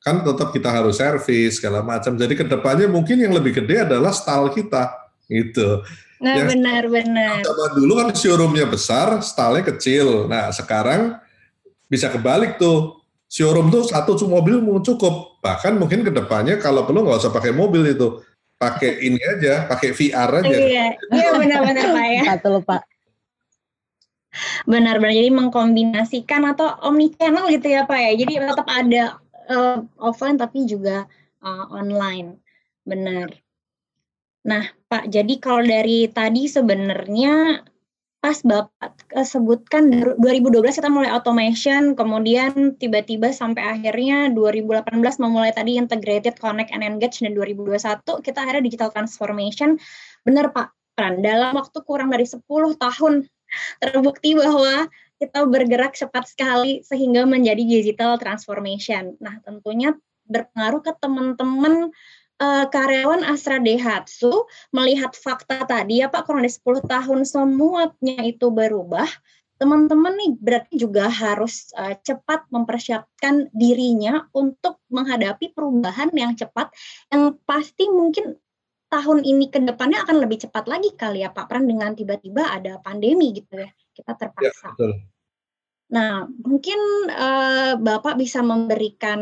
[0.00, 2.16] kan tetap kita harus servis segala macam.
[2.16, 4.92] Jadi ke depannya mungkin yang lebih gede adalah style kita
[5.28, 5.84] gitu.
[6.20, 7.44] Nah yang benar-benar.
[7.44, 10.28] Zaman dulu kan showroomnya besar, stylenya kecil.
[10.28, 11.16] Nah sekarang
[11.88, 12.99] bisa kebalik tuh
[13.30, 15.38] showroom tuh satu mobil cukup.
[15.40, 18.20] Bahkan mungkin ke depannya kalau perlu nggak usah pakai mobil itu,
[18.58, 20.50] pakai ini aja, pakai VR aja.
[20.50, 22.22] Iya, iya benar-benar Pak ya.
[22.36, 22.82] Betul Pak.
[24.66, 28.12] Benar-benar jadi mengkombinasikan atau omni channel gitu ya Pak ya.
[28.18, 31.06] Jadi tetap ada uh, offline tapi juga
[31.40, 32.42] uh, online.
[32.82, 33.30] Benar.
[34.40, 37.60] Nah, Pak, jadi kalau dari tadi sebenarnya
[38.20, 39.88] pas Bapak sebutkan
[40.20, 44.92] 2012 kita mulai automation, kemudian tiba-tiba sampai akhirnya 2018
[45.24, 47.80] memulai tadi integrated connect and engage dan 2021
[48.20, 49.80] kita akhirnya digital transformation.
[50.28, 50.68] Benar Pak
[51.00, 52.44] dalam waktu kurang dari 10
[52.76, 53.24] tahun
[53.80, 59.16] terbukti bahwa kita bergerak cepat sekali sehingga menjadi digital transformation.
[59.20, 59.96] Nah, tentunya
[60.28, 61.92] berpengaruh ke teman-teman
[62.40, 68.48] uh, karyawan Astra Daihatsu melihat fakta tadi ya Pak kurang dari 10 tahun semuanya itu
[68.48, 69.06] berubah,
[69.60, 76.72] teman-teman nih berarti juga harus uh, cepat mempersiapkan dirinya untuk menghadapi perubahan yang cepat
[77.12, 78.40] yang pasti mungkin
[78.90, 82.80] tahun ini ke depannya akan lebih cepat lagi kali ya Pak Pran dengan tiba-tiba ada
[82.82, 83.70] pandemi gitu ya.
[83.94, 84.72] Kita terpaksa.
[84.72, 84.92] Ya, betul.
[85.90, 86.78] Nah, mungkin
[87.10, 89.20] uh, Bapak bisa memberikan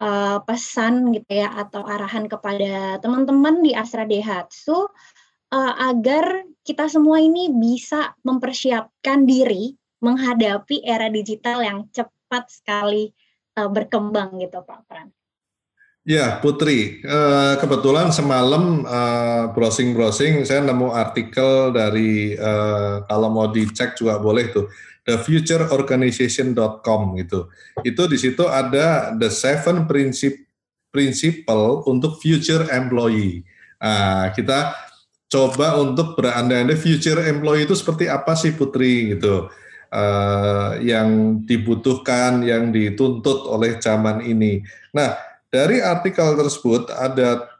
[0.00, 4.88] uh, pesan gitu ya atau arahan kepada teman-teman di Astra Daihatsu
[5.52, 13.12] uh, agar kita semua ini bisa mempersiapkan diri menghadapi era digital yang cepat sekali
[13.60, 15.12] uh, berkembang gitu Pak Pran.
[16.08, 17.04] Ya, Putri.
[17.04, 24.48] Uh, kebetulan semalam uh, browsing-browsing, saya nemu artikel dari uh, kalau mau dicek juga boleh
[24.48, 24.64] tuh,
[25.04, 27.48] thefutureorganization.com gitu.
[27.84, 30.50] Itu di situ ada the seven principle
[30.90, 33.46] principle untuk future employee.
[33.80, 34.74] Nah, kita
[35.30, 39.48] coba untuk berandai-andai future employee itu seperti apa sih Putri gitu.
[39.90, 44.62] Uh, yang dibutuhkan, yang dituntut oleh zaman ini.
[44.94, 45.18] Nah,
[45.50, 47.50] dari artikel tersebut ada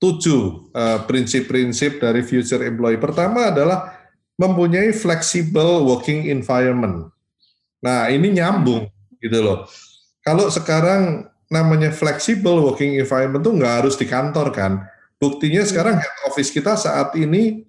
[0.00, 2.96] tujuh uh, prinsip-prinsip dari future employee.
[2.96, 4.01] Pertama adalah
[4.42, 7.14] mempunyai flexible working environment.
[7.78, 8.90] Nah, ini nyambung
[9.22, 9.70] gitu loh.
[10.26, 14.72] Kalau sekarang namanya flexible working environment tuh nggak harus di kantor kan.
[15.22, 17.62] Buktinya sekarang head office kita saat ini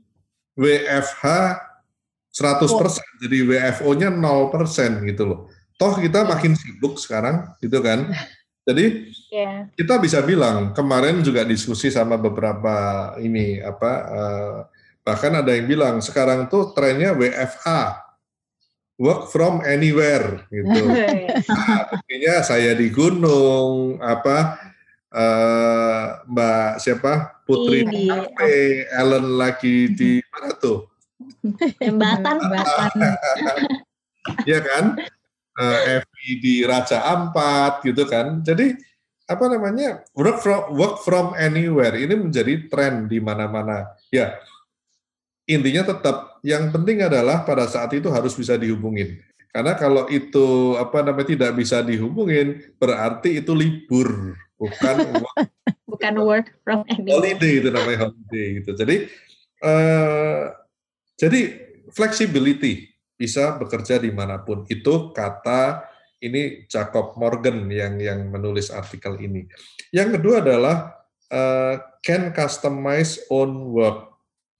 [0.57, 1.25] WFH
[2.33, 2.89] 100%, oh.
[3.21, 5.39] jadi WFO-nya 0% gitu loh.
[5.77, 8.09] Toh kita makin sibuk sekarang gitu kan.
[8.63, 9.67] Jadi yeah.
[9.75, 14.57] kita bisa bilang kemarin juga diskusi sama beberapa ini apa uh,
[15.03, 17.99] bahkan ada yang bilang sekarang tuh trennya WFA
[18.97, 20.81] work from anywhere gitu.
[21.51, 24.59] nah, buktinya saya di gunung apa
[25.11, 28.07] uh, Mbak siapa Putri di
[28.95, 30.87] Ellen lagi di mana tuh?
[31.83, 32.91] Jembatan, jembatan.
[34.49, 34.95] ya kan?
[35.59, 38.41] uh, Evi di Raja Ampat gitu kan.
[38.41, 38.73] Jadi
[39.23, 43.93] apa namanya work from work from anywhere ini menjadi tren di mana-mana.
[44.09, 44.37] Ya
[45.47, 49.19] intinya tetap yang penting adalah pada saat itu harus bisa dihubungin.
[49.53, 55.37] Karena kalau itu apa namanya tidak bisa dihubungin berarti itu libur bukan work,
[55.85, 57.21] bukan work from anywhere.
[57.21, 58.71] Holiday itu namanya holiday gitu.
[58.73, 58.95] Jadi
[59.61, 60.49] uh,
[61.21, 61.41] jadi
[61.93, 64.65] flexibility bisa bekerja di mana pun.
[64.65, 65.85] Itu kata
[66.23, 69.45] ini Jacob Morgan yang yang menulis artikel ini.
[69.93, 70.97] Yang kedua adalah
[71.29, 74.12] uh, can customize own work.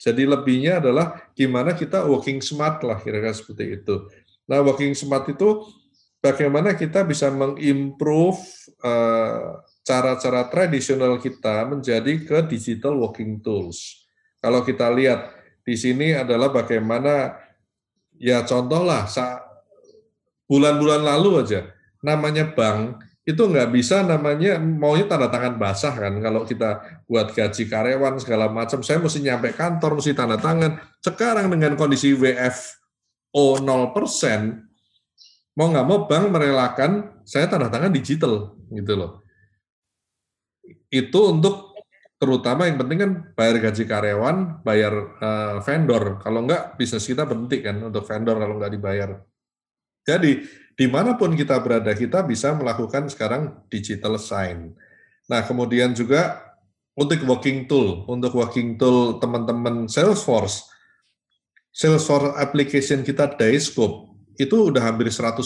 [0.04, 4.12] Jadi lebihnya adalah gimana kita working smart lah kira-kira seperti itu.
[4.52, 5.63] Nah working smart itu
[6.20, 8.44] bagaimana kita bisa mengimprove
[8.84, 14.04] uh, cara-cara tradisional kita menjadi ke digital working tools.
[14.44, 15.32] Kalau kita lihat
[15.63, 17.39] di sini adalah bagaimana
[18.24, 19.10] Ya contohlah
[20.46, 21.62] bulan-bulan lalu aja
[22.04, 27.72] namanya bank itu nggak bisa namanya maunya tanda tangan basah kan kalau kita buat gaji
[27.72, 33.64] karyawan segala macam saya mesti nyampe kantor mesti tanda tangan sekarang dengan kondisi WFO 0%
[35.56, 39.24] mau nggak mau bank merelakan saya tanda tangan digital gitu loh
[40.94, 41.74] itu untuk
[42.24, 46.24] terutama yang penting kan bayar gaji karyawan, bayar uh, vendor.
[46.24, 49.10] Kalau enggak, bisnis kita berhenti kan untuk vendor kalau enggak dibayar.
[50.08, 50.40] Jadi,
[50.74, 54.74] di mana pun kita berada, kita bisa melakukan sekarang digital sign.
[55.30, 56.42] Nah, kemudian juga
[56.94, 60.66] untuk working tool, untuk working tool teman-teman Salesforce,
[61.74, 65.42] Salesforce application kita Dayscope, itu udah hampir 100%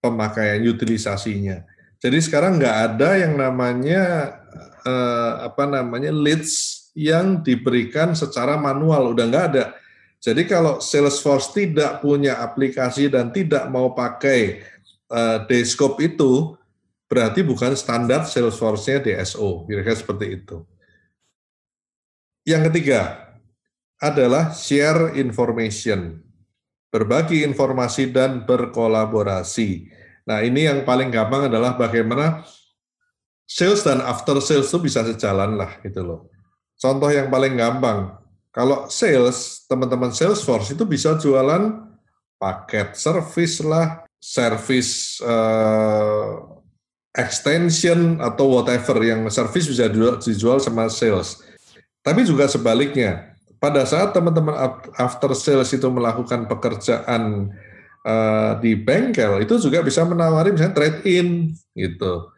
[0.00, 1.64] pemakaian utilisasinya.
[2.02, 4.02] Jadi sekarang nggak ada yang namanya
[4.82, 9.64] eh, apa namanya leads yang diberikan secara manual udah nggak ada.
[10.22, 14.62] Jadi kalau Salesforce tidak punya aplikasi dan tidak mau pakai
[15.10, 16.54] uh, Dayscope itu,
[17.10, 20.62] berarti bukan standar Salesforce-nya DSO, kira-kira seperti itu.
[22.46, 23.34] Yang ketiga
[23.98, 26.22] adalah share information,
[26.94, 29.90] berbagi informasi dan berkolaborasi.
[30.30, 32.46] Nah ini yang paling gampang adalah bagaimana
[33.42, 36.30] sales dan after sales itu bisa sejalan lah gitu loh.
[36.78, 38.21] Contoh yang paling gampang,
[38.52, 41.88] kalau sales, teman-teman Salesforce itu bisa jualan
[42.36, 46.60] paket service lah, service uh,
[47.16, 49.88] extension atau whatever yang service bisa
[50.20, 51.40] dijual sama sales.
[52.04, 54.52] Tapi juga sebaliknya, pada saat teman-teman
[55.00, 57.48] after sales itu melakukan pekerjaan
[58.04, 62.28] uh, di bengkel, itu juga bisa menawari misalnya trade in gitu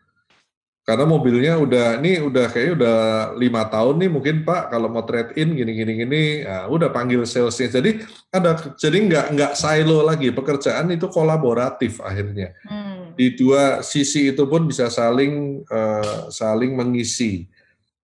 [0.85, 2.99] karena mobilnya udah ini udah kayak udah
[3.41, 6.23] lima tahun nih mungkin Pak kalau mau trade in gini gini gini.
[6.45, 7.81] Ya udah panggil salesnya.
[7.81, 10.29] Jadi ada jadi nggak nggak silo lagi.
[10.29, 12.53] Pekerjaan itu kolaboratif akhirnya.
[12.69, 12.93] Hmm.
[13.15, 17.49] di dua sisi itu pun bisa saling uh, saling mengisi.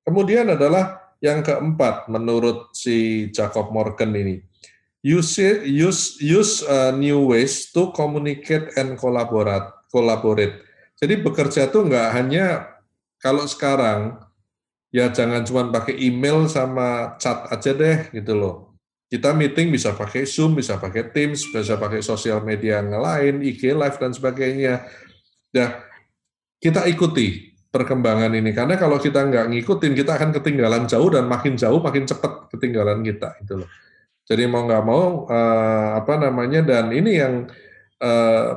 [0.07, 4.40] Kemudian adalah yang keempat menurut si Jacob Morgan ini.
[5.04, 5.36] Use
[5.68, 10.64] use use uh, new ways to communicate and collaborate collaborate.
[10.96, 12.44] Jadi bekerja tuh nggak hanya
[13.20, 14.18] kalau sekarang
[14.90, 18.56] ya jangan cuma pakai email sama chat aja deh gitu loh.
[19.10, 23.74] Kita meeting bisa pakai Zoom, bisa pakai Teams, bisa pakai sosial media yang lain, IG
[23.74, 24.86] Live dan sebagainya.
[25.50, 25.82] Ya,
[26.62, 31.54] kita ikuti perkembangan ini karena kalau kita nggak ngikutin kita akan ketinggalan jauh dan makin
[31.54, 33.70] jauh makin cepat ketinggalan kita itu loh
[34.26, 37.46] jadi mau nggak mau uh, apa namanya dan ini yang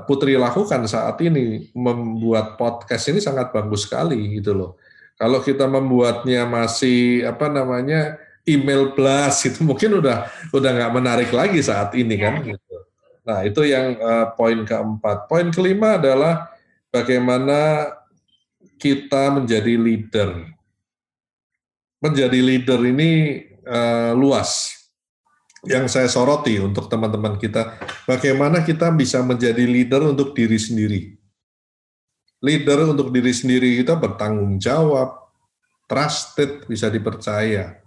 [0.08, 4.72] Putri lakukan saat ini membuat podcast ini sangat bagus sekali gitu loh
[5.20, 8.16] kalau kita membuatnya masih apa namanya
[8.48, 12.56] email blast itu mungkin udah udah nggak menarik lagi saat ini kan ya.
[12.56, 12.76] gitu
[13.24, 16.52] nah itu yang uh, poin keempat poin kelima adalah
[16.94, 17.90] bagaimana
[18.84, 20.30] kita menjadi leader.
[22.04, 24.73] Menjadi leader ini uh, luas.
[25.64, 31.16] Yang saya soroti untuk teman-teman kita, bagaimana kita bisa menjadi leader untuk diri sendiri.
[32.44, 35.32] Leader untuk diri sendiri kita bertanggung jawab,
[35.88, 37.80] trusted, bisa dipercaya.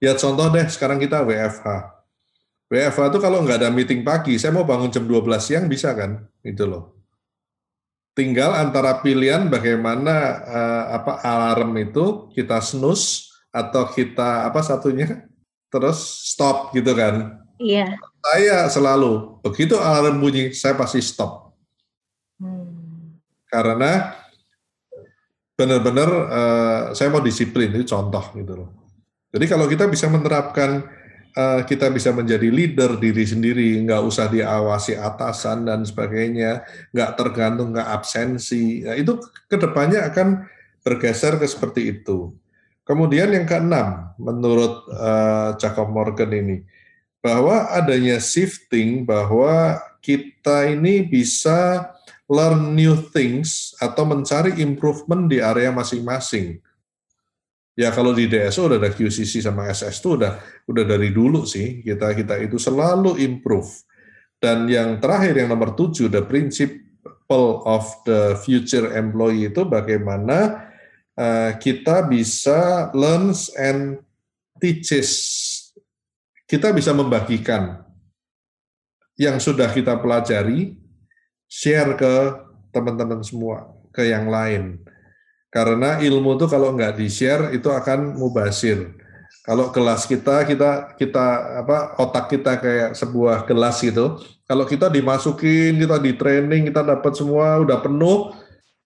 [0.00, 1.68] Ya contoh deh, sekarang kita WFH.
[2.72, 6.24] WFH itu kalau nggak ada meeting pagi, saya mau bangun jam 12 siang bisa kan?
[6.40, 7.00] Itu loh
[8.20, 10.14] tinggal antara pilihan bagaimana
[10.44, 15.24] uh, apa alarm itu kita snooze atau kita apa satunya
[15.70, 15.98] terus
[16.28, 21.54] stop gitu kan iya saya selalu begitu alarm bunyi saya pasti stop
[22.42, 23.16] hmm.
[23.48, 24.18] karena
[25.56, 28.70] benar-benar uh, saya mau disiplin itu contoh gitu loh
[29.30, 30.82] jadi kalau kita bisa menerapkan
[31.36, 37.70] uh, kita bisa menjadi leader diri sendiri, nggak usah diawasi atasan dan sebagainya, nggak tergantung,
[37.74, 38.82] nggak absensi.
[38.82, 40.46] Nah, itu ke depannya akan
[40.82, 42.34] bergeser ke seperti itu.
[42.90, 46.66] Kemudian yang keenam, menurut uh, Jacob Morgan ini,
[47.22, 51.86] bahwa adanya shifting, bahwa kita ini bisa
[52.26, 56.58] learn new things atau mencari improvement di area masing-masing
[57.80, 60.36] Ya kalau di DSO udah ada QCC sama SS itu udah
[60.68, 63.72] udah dari dulu sih kita kita itu selalu improve.
[64.36, 70.68] Dan yang terakhir yang nomor tujuh the principle of the future employee itu bagaimana
[71.20, 74.00] uh, kita bisa learns and
[74.56, 75.12] teaches.
[76.48, 77.84] Kita bisa membagikan
[79.20, 80.80] yang sudah kita pelajari
[81.44, 82.14] share ke
[82.72, 84.80] teman-teman semua, ke yang lain
[85.50, 88.94] karena ilmu itu kalau nggak di-share itu akan mubasir.
[89.42, 91.26] Kalau gelas kita kita kita
[91.66, 94.22] apa otak kita kayak sebuah gelas gitu.
[94.46, 98.30] Kalau kita dimasukin, kita di training, kita dapat semua udah penuh.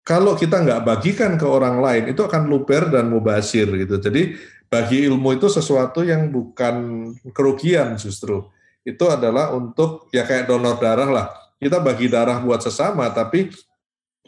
[0.05, 3.97] Kalau kita nggak bagikan ke orang lain, itu akan luber dan mubasir gitu.
[3.97, 4.37] Jadi
[4.69, 8.45] bagi ilmu itu sesuatu yang bukan kerugian justru.
[8.85, 11.33] Itu adalah untuk ya kayak donor darah lah.
[11.57, 13.49] Kita bagi darah buat sesama, tapi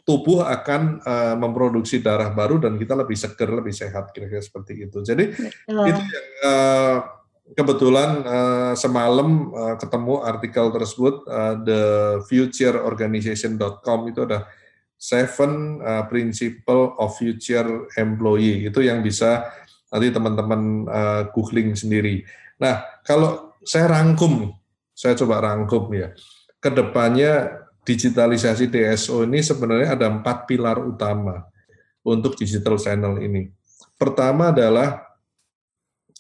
[0.07, 5.03] tubuh akan uh, memproduksi darah baru dan kita lebih seger, lebih sehat kira-kira seperti itu.
[5.05, 5.89] Jadi Betul.
[5.93, 7.03] itu yang uh,
[7.53, 14.47] kebetulan uh, semalam uh, ketemu artikel tersebut uh, thefutureorganization.com itu ada
[15.07, 19.47] seven uh, principle of future employee itu yang bisa
[19.87, 22.27] nanti teman-teman uh, googling sendiri.
[22.59, 24.51] Nah kalau saya rangkum,
[24.91, 26.11] saya coba rangkum ya,
[26.59, 31.47] ke depannya digitalisasi DSO ini sebenarnya ada empat pilar utama
[32.03, 33.47] untuk digital channel ini.
[33.95, 35.07] Pertama adalah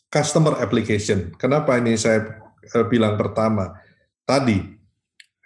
[0.07, 1.34] customer application.
[1.34, 3.74] Kenapa ini saya eh, bilang pertama?
[4.22, 4.76] Tadi,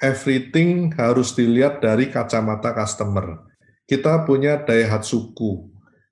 [0.00, 3.44] everything harus dilihat dari kacamata customer.
[3.84, 5.70] Kita punya Daihatsuku.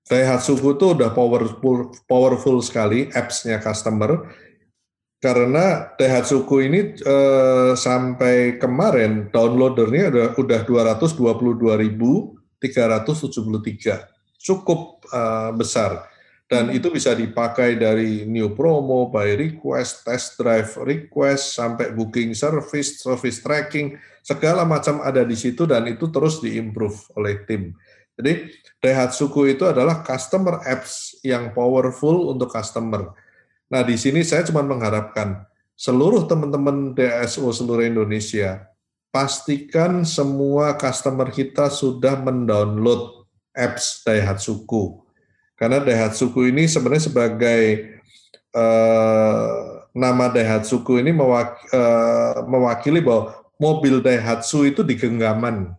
[0.09, 4.32] Daihatsuku itu udah powerful, powerful sekali apps-nya customer
[5.18, 12.62] karena Daihatsuku ini eh, sampai kemarin downloadernya udah udah 222.373
[14.39, 16.08] cukup eh, besar
[16.49, 16.76] dan hmm.
[16.80, 23.44] itu bisa dipakai dari new promo, by request, test drive request sampai booking service, service
[23.44, 27.76] tracking segala macam ada di situ dan itu terus diimprove oleh tim.
[28.18, 28.51] Jadi
[28.82, 33.14] Daihatsuku itu adalah customer apps yang powerful untuk customer
[33.68, 35.44] Nah, di sini saya cuma mengharapkan
[35.76, 38.64] seluruh teman-teman DSO seluruh Indonesia,
[39.12, 45.05] pastikan semua customer kita sudah mendownload apps Daihatsuku.
[45.59, 47.63] Karena Daihatsuku ini sebenarnya sebagai
[48.55, 55.75] uh, nama Daihatsuku ini mewak, uh, mewakili bahwa mobil Daihatsu itu di genggaman.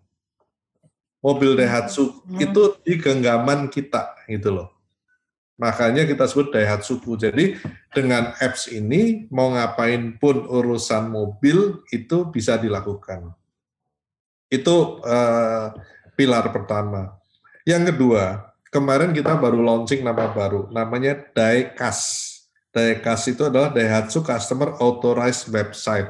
[1.23, 2.43] Mobil Daihatsu hmm.
[2.43, 4.69] itu di genggaman kita, gitu loh.
[5.59, 7.15] Makanya kita sebut Daihatsuku.
[7.15, 7.59] Jadi
[7.95, 13.31] dengan apps ini mau ngapain pun urusan mobil itu bisa dilakukan.
[14.51, 15.71] Itu uh,
[16.19, 17.15] pilar pertama.
[17.67, 22.29] Yang kedua, kemarin kita baru launching nama baru, namanya Daikas.
[22.69, 26.09] Daikas itu adalah Daihatsu Customer Authorized Website.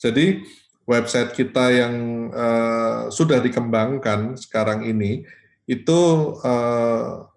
[0.00, 0.42] Jadi
[0.88, 1.94] website kita yang
[2.32, 5.22] uh, sudah dikembangkan sekarang ini
[5.70, 6.00] itu
[6.42, 7.28] uh,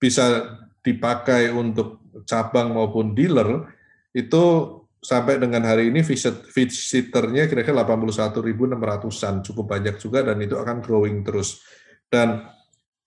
[0.00, 3.68] bisa dipakai untuk cabang maupun dealer
[4.16, 10.82] itu sampai dengan hari ini visit visitornya kira-kira 81.600-an cukup banyak juga dan itu akan
[10.82, 11.62] growing terus
[12.10, 12.48] dan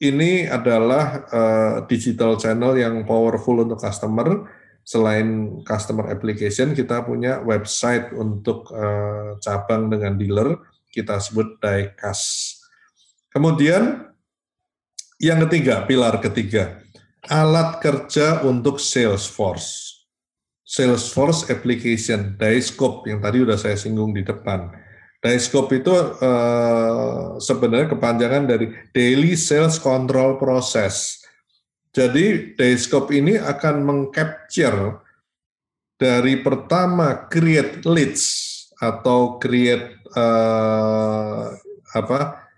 [0.01, 4.49] ini adalah uh, digital channel yang powerful untuk customer.
[4.81, 10.57] Selain customer application kita punya website untuk uh, cabang dengan dealer.
[10.89, 12.57] Kita sebut diecast.
[13.29, 14.11] Kemudian
[15.21, 16.81] yang ketiga pilar ketiga
[17.29, 20.01] alat kerja untuk Salesforce.
[20.65, 24.71] Salesforce application, Dyscope yang tadi sudah saya singgung di depan.
[25.21, 31.21] Dyscope itu uh, sebenarnya kepanjangan dari Daily Sales Control Process.
[31.93, 34.97] Jadi Dyscope ini akan mengcapture
[36.01, 38.49] dari pertama create leads
[38.81, 41.53] atau create uh,
[41.93, 42.49] apa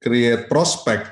[0.00, 1.04] create prospect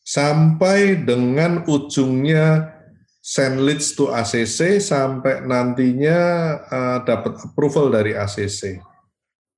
[0.00, 2.72] sampai dengan ujungnya
[3.20, 6.20] send leads to ACC sampai nantinya
[6.64, 8.87] uh, dapat approval dari ACC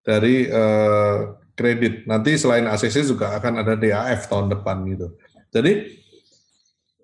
[0.01, 2.09] dari uh, kredit.
[2.09, 5.13] Nanti selain ACC juga akan ada DAF tahun depan gitu.
[5.51, 5.99] Jadi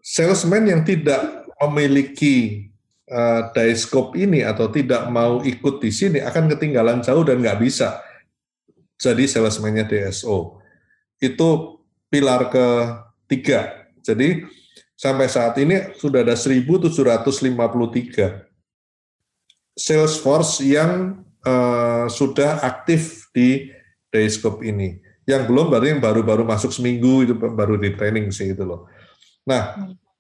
[0.01, 2.69] salesman yang tidak memiliki
[3.11, 8.01] uh, Dyscope ini atau tidak mau ikut di sini akan ketinggalan jauh dan nggak bisa
[8.97, 10.57] jadi salesman-nya DSO.
[11.21, 13.93] Itu pilar ketiga.
[14.01, 14.41] Jadi
[14.97, 18.49] sampai saat ini sudah ada 1.753
[19.77, 23.71] Salesforce yang uh, sudah aktif di
[24.11, 24.99] Dayscope ini.
[25.27, 28.87] Yang belum berarti yang baru-baru masuk seminggu itu baru di training sih itu loh.
[29.47, 29.75] Nah,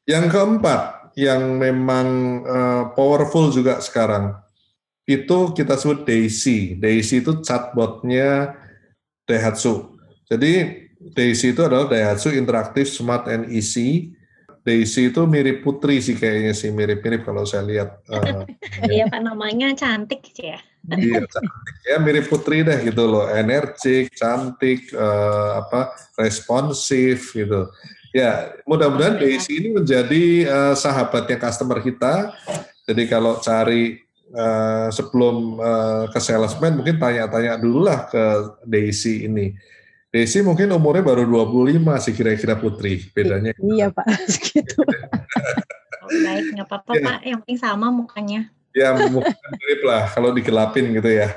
[0.07, 2.07] yang keempat yang memang
[2.47, 4.35] uh, powerful juga sekarang
[5.07, 6.74] itu kita sebut Daisy.
[6.74, 8.59] Daisy itu chatbotnya
[9.22, 9.95] Daihatsu.
[10.27, 10.83] Jadi
[11.14, 14.16] Daisy itu adalah Daihatsu Interactive Smart and Easy
[14.67, 18.03] Daisy itu mirip Putri sih kayaknya sih mirip-mirip kalau saya lihat.
[18.11, 18.43] Uh,
[18.91, 20.59] iya pak namanya cantik sih ya.
[20.91, 27.71] Iya cantik ya mirip Putri deh gitu loh, energik, cantik, uh, apa responsif gitu.
[28.11, 32.35] Ya mudah-mudahan Daisy ini menjadi uh, sahabatnya customer kita.
[32.91, 34.03] Jadi kalau cari
[34.35, 39.55] uh, sebelum uh, ke salesman mungkin tanya-tanya dulu lah ke Daisy ini
[40.17, 43.53] Desi mungkin umurnya baru 25 sih kira-kira Putri, bedanya.
[43.61, 44.81] Iya Pak, segitu.
[46.09, 47.05] baik, nggak apa-apa ya.
[47.05, 48.49] Pak, yang penting sama mukanya.
[48.73, 51.37] Ya, mungkin mirip lah kalau digelapin gitu ya.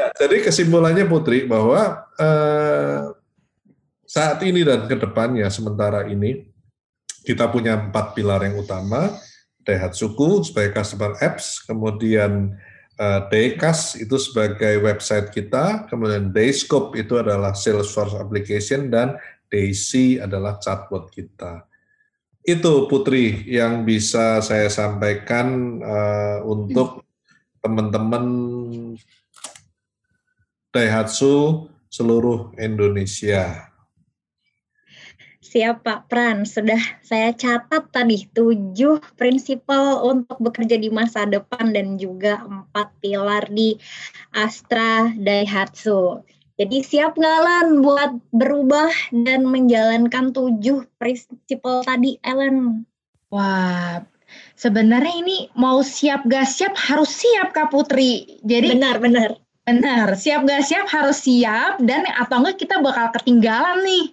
[0.00, 3.12] ya, jadi kesimpulannya Putri bahwa eh,
[4.08, 6.48] saat ini dan ke depannya sementara ini
[7.28, 9.12] kita punya empat pilar yang utama,
[9.60, 12.56] Daihatsuku sebagai customer apps, kemudian
[12.96, 13.28] uh,
[13.96, 19.16] itu sebagai website kita, kemudian Dayscope itu adalah Salesforce application dan
[19.46, 21.64] Daisy adalah chatbot kita.
[22.46, 27.02] Itu Putri yang bisa saya sampaikan uh, untuk
[27.58, 28.24] teman-teman
[30.70, 33.72] Daihatsu seluruh Indonesia.
[35.46, 42.02] Siap Pak Pran, sudah saya catat tadi tujuh prinsipal untuk bekerja di masa depan dan
[42.02, 43.78] juga empat pilar di
[44.34, 46.18] Astra Daihatsu.
[46.58, 52.82] Jadi siap nggak Ellen buat berubah dan menjalankan tujuh prinsipal tadi Ellen?
[53.30, 54.02] Wah,
[54.58, 58.42] sebenarnya ini mau siap gak siap harus siap Kak Putri.
[58.42, 59.38] Jadi benar benar.
[59.62, 64.10] Benar, siap gak siap harus siap dan atau enggak kita bakal ketinggalan nih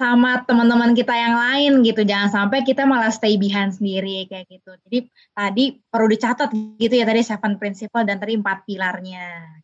[0.00, 2.00] sama teman-teman kita yang lain gitu.
[2.08, 4.72] Jangan sampai kita malah stay behind sendiri kayak gitu.
[4.88, 4.98] Jadi
[5.36, 6.48] tadi perlu dicatat
[6.80, 9.60] gitu ya tadi seven principle dan tadi empat pilarnya.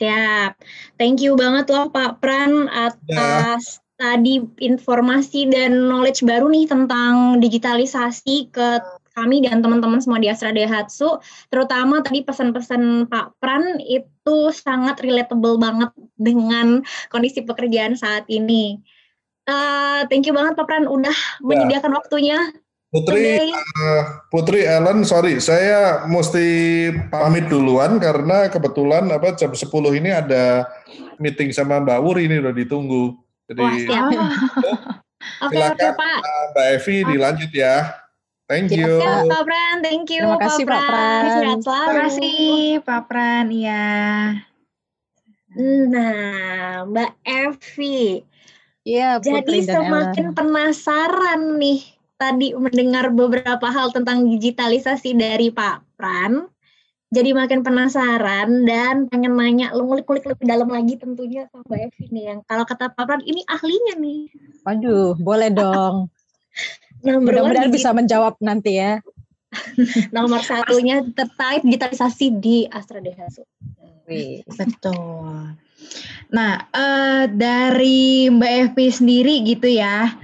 [0.00, 0.56] Siap.
[0.96, 4.16] Thank you banget loh Pak Pran atas ya.
[4.16, 8.80] tadi informasi dan knowledge baru nih tentang digitalisasi ke
[9.12, 11.18] kami dan teman-teman semua di Astra Daihatsu,
[11.50, 16.80] terutama tadi pesan-pesan Pak Pran itu sangat relatable banget dengan
[17.12, 18.80] kondisi pekerjaan saat ini.
[19.50, 21.42] Uh, thank you banget Pak Pran udah ya.
[21.42, 22.38] menyediakan waktunya.
[22.90, 30.10] Putri, uh, Putri Ellen, sorry, saya mesti pamit duluan karena kebetulan apa jam 10 ini
[30.10, 30.66] ada
[31.22, 33.14] meeting sama Mbak Wuri ini udah ditunggu.
[33.46, 34.04] Jadi, Wah, siap.
[35.44, 36.18] Oke, oke Pak.
[36.52, 37.92] Mbak Evi dilanjut ya.
[38.48, 38.98] Thank you.
[38.98, 40.24] Siap, Pak Pran, thank you.
[40.24, 41.22] Terima kasih Pak Pran.
[41.28, 42.48] Terima kasih
[42.82, 43.88] Pak Pran, ya.
[45.54, 48.24] Nah, Mbak Evi,
[48.80, 51.84] Iya, Jadi semakin penasaran nih
[52.20, 56.48] tadi mendengar beberapa hal tentang digitalisasi dari Pak Pran.
[57.10, 62.04] jadi makin penasaran dan pengen nanya lu ngulik-ngulik lebih dalam lagi tentunya sama Mbak Evi
[62.14, 64.30] nih yang kalau kata Pak Pran ini ahlinya nih.
[64.62, 66.06] Waduh, boleh dong.
[67.02, 69.02] Mudah-mudahan bisa menjawab nanti ya.
[70.14, 73.42] Nomor satunya terkait digitalisasi di Astra Dehasa.
[74.06, 75.58] Betul.
[76.30, 80.14] Nah, uh, dari Mbak Evi sendiri gitu ya,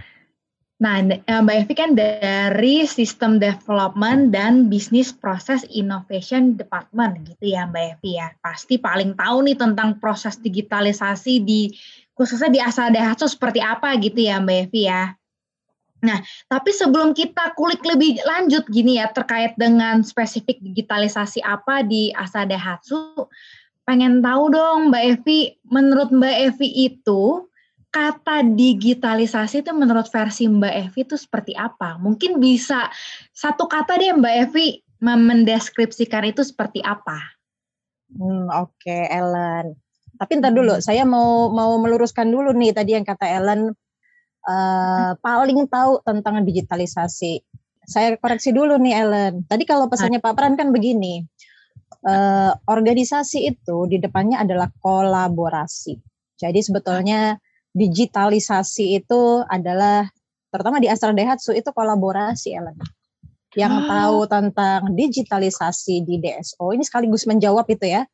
[0.76, 7.64] Nah, eh, Mbak Evi kan dari Sistem Development dan Business Process Innovation Department gitu ya
[7.64, 8.28] Mbak Evi ya.
[8.44, 11.72] Pasti paling tahu nih tentang proses digitalisasi di
[12.12, 15.16] khususnya di Asal Daihatsu seperti apa gitu ya Mbak Evi ya.
[16.04, 22.12] Nah, tapi sebelum kita kulik lebih lanjut gini ya terkait dengan spesifik digitalisasi apa di
[22.12, 23.32] Asal Daihatsu,
[23.87, 27.47] pengen tahu dong Mbak Evi, menurut Mbak Evi itu
[27.95, 31.97] kata digitalisasi itu menurut versi Mbak Evi itu seperti apa?
[31.97, 32.91] Mungkin bisa
[33.30, 37.16] satu kata deh Mbak Evi mendeskripsikan itu seperti apa?
[38.11, 39.78] Hmm, Oke, okay, Ellen.
[40.16, 40.84] Tapi ntar dulu, hmm.
[40.84, 43.70] saya mau mau meluruskan dulu nih tadi yang kata Ellen
[44.45, 47.41] uh, paling tahu tentang digitalisasi.
[47.87, 49.34] Saya koreksi dulu nih Ellen.
[49.47, 51.22] Tadi kalau pesannya Pak Pran kan begini,
[52.07, 55.99] uh, organisasi itu di depannya adalah kolaborasi.
[56.37, 57.41] Jadi sebetulnya
[57.72, 60.09] digitalisasi itu adalah
[60.49, 62.76] terutama di Astra Daihatsu itu kolaborasi Ellen.
[63.57, 63.84] Yang ah.
[63.89, 68.05] tahu tentang digitalisasi di DSO ini sekaligus menjawab itu ya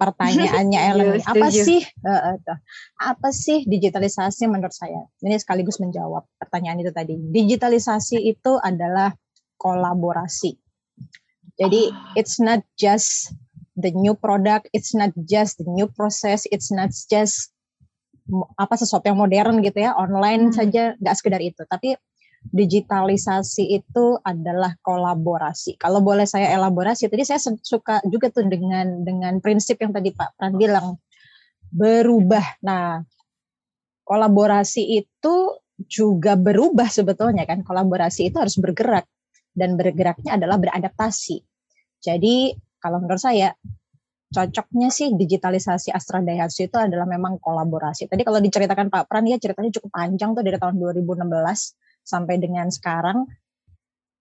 [0.00, 1.08] pertanyaannya Ellen.
[1.20, 2.58] Yes, apa sih uh, uh,
[3.00, 5.04] apa sih digitalisasi menurut saya?
[5.20, 7.12] Ini sekaligus menjawab pertanyaan itu tadi.
[7.16, 9.12] Digitalisasi itu adalah
[9.60, 10.65] kolaborasi.
[11.56, 12.12] Jadi ah.
[12.16, 13.32] it's not just
[13.76, 17.52] the new product, it's not just the new process, it's not just
[18.58, 20.54] apa sesuatu yang modern gitu ya online hmm.
[20.58, 21.94] saja nggak sekedar itu tapi
[22.50, 25.74] digitalisasi itu adalah kolaborasi.
[25.78, 30.38] Kalau boleh saya elaborasi, tadi saya suka juga tuh dengan dengan prinsip yang tadi Pak
[30.38, 30.94] Pran bilang
[31.74, 32.62] berubah.
[32.62, 33.02] Nah,
[34.06, 35.34] kolaborasi itu
[35.90, 37.66] juga berubah sebetulnya kan.
[37.66, 39.10] Kolaborasi itu harus bergerak
[39.56, 41.40] dan bergeraknya adalah beradaptasi.
[42.04, 43.56] Jadi kalau menurut saya
[44.30, 48.04] cocoknya sih digitalisasi Astra Daihatsu itu adalah memang kolaborasi.
[48.06, 51.24] Tadi kalau diceritakan Pak Pran ya ceritanya cukup panjang tuh dari tahun 2016
[52.04, 53.24] sampai dengan sekarang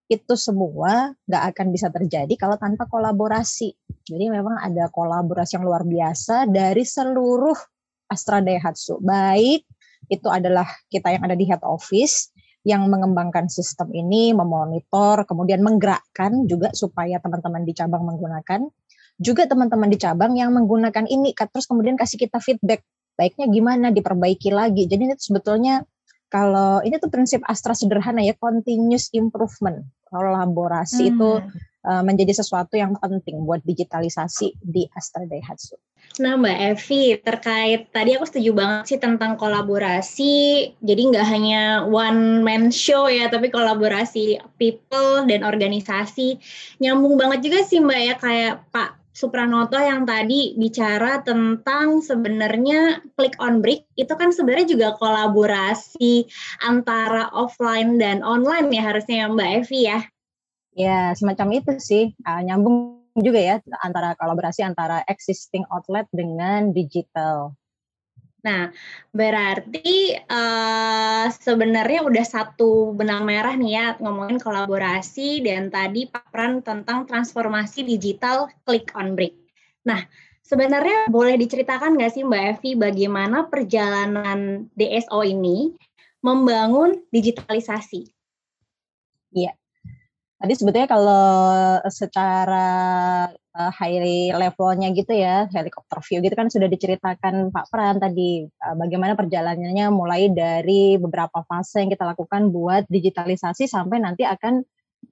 [0.05, 3.73] itu semua nggak akan bisa terjadi kalau tanpa kolaborasi.
[4.05, 7.57] Jadi memang ada kolaborasi yang luar biasa dari seluruh
[8.05, 9.01] Astra Daihatsu.
[9.01, 9.65] Baik
[10.05, 12.29] itu adalah kita yang ada di head office
[12.65, 18.65] yang mengembangkan sistem ini, memonitor, kemudian menggerakkan juga supaya teman-teman di cabang menggunakan
[19.15, 22.83] juga teman-teman di cabang yang menggunakan ini terus kemudian kasih kita feedback
[23.15, 25.87] baiknya gimana diperbaiki lagi jadi itu sebetulnya
[26.27, 31.11] kalau ini tuh prinsip Astra sederhana ya continuous improvement kolaborasi hmm.
[31.15, 31.31] itu
[31.87, 35.75] uh, menjadi sesuatu yang penting buat digitalisasi di Astra Daihatsu.
[36.15, 40.35] Nah Mbak Evi terkait tadi aku setuju banget sih tentang kolaborasi.
[40.79, 46.39] Jadi nggak hanya one man show ya tapi kolaborasi people dan organisasi.
[46.79, 53.35] Nyambung banget juga sih Mbak ya kayak Pak Supranoto yang tadi bicara tentang sebenarnya click
[53.39, 56.27] on brick itu kan sebenarnya juga kolaborasi
[56.63, 59.99] antara offline dan online ya harusnya ya Mbak Evi ya.
[60.75, 62.11] Ya semacam itu sih.
[62.27, 67.55] Uh, nyambung juga ya antara kolaborasi antara existing outlet dengan digital.
[68.45, 68.69] Nah,
[69.09, 76.61] berarti uh, sebenarnya udah satu benang merah nih ya ngomongin kolaborasi dan tadi Pak Pran
[76.61, 79.33] tentang transformasi digital click on brick.
[79.89, 80.05] Nah,
[80.45, 85.73] sebenarnya boleh diceritakan nggak sih Mbak Evi bagaimana perjalanan DSO ini
[86.21, 88.05] membangun digitalisasi?
[89.33, 89.57] Iya.
[90.45, 91.25] Tadi sebetulnya kalau
[91.89, 92.69] secara
[93.33, 98.77] uh, high levelnya gitu ya, helikopter view gitu kan sudah diceritakan Pak Pran tadi uh,
[98.77, 104.61] bagaimana perjalanannya mulai dari beberapa fase yang kita lakukan buat digitalisasi sampai nanti akan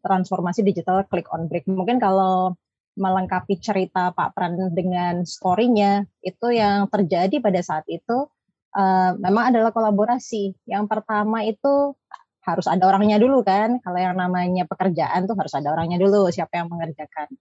[0.06, 1.66] transformasi digital click on brick.
[1.66, 2.54] Mungkin kalau
[2.94, 8.30] melengkapi cerita Pak Pran dengan story-nya itu yang terjadi pada saat itu
[8.78, 10.54] uh, memang adalah kolaborasi.
[10.70, 11.98] Yang pertama itu
[12.44, 13.80] harus ada orangnya dulu kan.
[13.80, 17.32] Kalau yang namanya pekerjaan tuh harus ada orangnya dulu siapa yang mengerjakan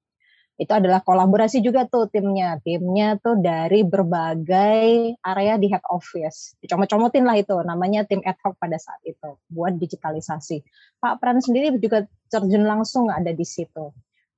[0.61, 2.61] itu adalah kolaborasi juga tuh timnya.
[2.61, 6.55] Timnya tuh dari berbagai area di head office.
[6.61, 10.63] Dicomot-comotin lah itu, namanya tim ad hoc pada saat itu, buat digitalisasi.
[11.01, 13.91] Pak Pran sendiri juga terjun langsung ada di situ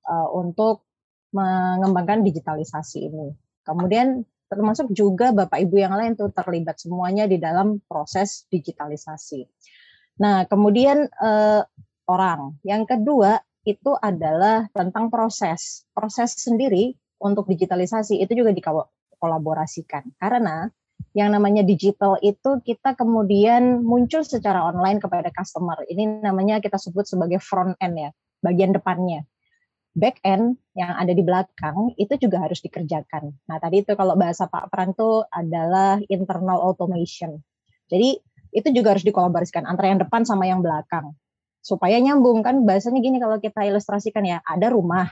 [0.06, 0.86] uh, untuk
[1.34, 3.28] mengembangkan digitalisasi ini.
[3.66, 9.42] Kemudian termasuk juga Bapak Ibu yang lain tuh terlibat semuanya di dalam proses digitalisasi.
[10.20, 11.62] Nah, kemudian uh,
[12.06, 12.60] orang.
[12.62, 15.88] Yang kedua itu adalah tentang proses.
[15.96, 20.68] Proses sendiri untuk digitalisasi itu juga dikolaborasikan karena
[21.14, 25.78] yang namanya digital itu kita kemudian muncul secara online kepada customer.
[25.86, 28.10] Ini namanya kita sebut sebagai front end ya,
[28.42, 29.22] bagian depannya.
[29.94, 33.30] Back end yang ada di belakang itu juga harus dikerjakan.
[33.46, 37.38] Nah tadi itu kalau bahasa Pak Pran itu adalah internal automation.
[37.86, 38.18] Jadi
[38.54, 41.12] itu juga harus dikolaborasikan antara yang depan sama yang belakang
[41.58, 45.10] supaya nyambung kan bahasanya gini kalau kita ilustrasikan ya ada rumah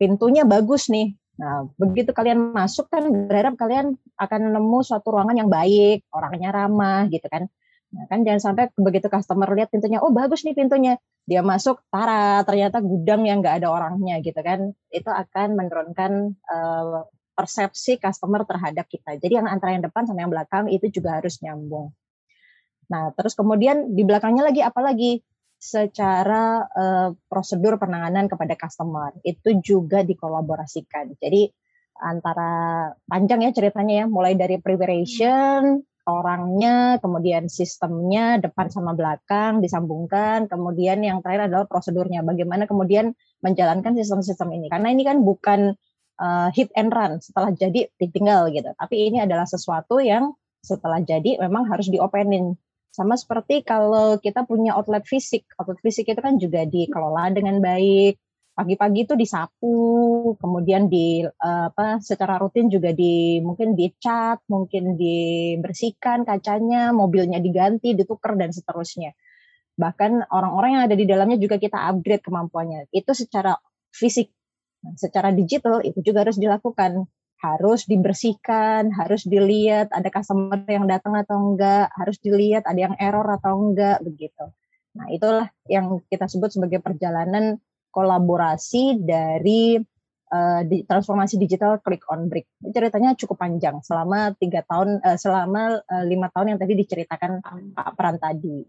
[0.00, 5.50] pintunya bagus nih Nah, begitu kalian masuk kan berharap kalian akan nemu suatu ruangan yang
[5.50, 7.50] baik, orangnya ramah gitu kan.
[7.94, 10.94] Nah, kan jangan sampai begitu customer lihat pintunya, oh bagus nih pintunya.
[11.26, 14.74] Dia masuk, tara ternyata gudang yang nggak ada orangnya gitu kan.
[14.94, 16.12] Itu akan menurunkan
[16.46, 17.02] uh,
[17.34, 19.18] persepsi customer terhadap kita.
[19.18, 21.90] Jadi yang antara yang depan sama yang belakang itu juga harus nyambung.
[22.94, 25.18] Nah, terus kemudian di belakangnya lagi apa lagi?
[25.64, 31.16] secara uh, prosedur penanganan kepada customer itu juga dikolaborasikan.
[31.16, 31.48] Jadi
[32.04, 40.52] antara panjang ya ceritanya ya, mulai dari preparation, orangnya, kemudian sistemnya depan sama belakang disambungkan,
[40.52, 44.68] kemudian yang terakhir adalah prosedurnya, bagaimana kemudian menjalankan sistem-sistem ini.
[44.68, 45.72] Karena ini kan bukan
[46.20, 51.40] uh, hit and run setelah jadi ditinggal gitu, tapi ini adalah sesuatu yang setelah jadi
[51.40, 52.56] memang harus diopenin
[52.94, 58.22] sama seperti kalau kita punya outlet fisik, outlet fisik itu kan juga dikelola dengan baik.
[58.54, 59.74] Pagi-pagi itu disapu,
[60.38, 67.98] kemudian di uh, apa secara rutin juga di mungkin dicat, mungkin dibersihkan kacanya, mobilnya diganti,
[67.98, 69.10] ditukar dan seterusnya.
[69.74, 72.94] Bahkan orang-orang yang ada di dalamnya juga kita upgrade kemampuannya.
[72.94, 73.58] Itu secara
[73.90, 74.30] fisik.
[74.86, 77.10] Nah, secara digital itu juga harus dilakukan
[77.42, 83.26] harus dibersihkan, harus dilihat ada customer yang datang atau enggak, harus dilihat ada yang error
[83.26, 84.48] atau enggak begitu.
[84.94, 87.58] Nah, itulah yang kita sebut sebagai perjalanan
[87.90, 89.78] kolaborasi dari
[90.30, 92.46] uh, di, transformasi digital click on brick.
[92.62, 97.42] Ceritanya cukup panjang selama tiga tahun, uh, selama uh, lima tahun yang tadi diceritakan
[97.74, 98.66] Pak Pran tadi.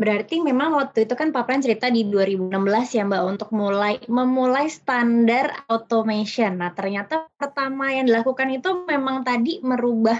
[0.00, 2.56] Berarti memang waktu itu kan Pak Pran cerita di 2016
[2.96, 6.56] ya Mbak untuk mulai memulai standar automation.
[6.56, 10.16] Nah ternyata pertama yang dilakukan itu memang tadi merubah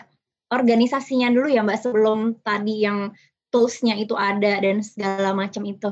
[0.50, 3.14] organisasinya dulu ya Mbak sebelum tadi yang
[3.50, 5.90] toolsnya itu ada dan segala macam itu.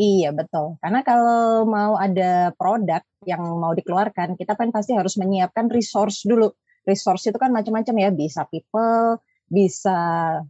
[0.00, 5.68] Iya betul, karena kalau mau ada produk yang mau dikeluarkan, kita kan pasti harus menyiapkan
[5.68, 6.48] resource dulu.
[6.88, 9.20] Resource itu kan macam-macam ya, bisa people,
[9.50, 9.98] bisa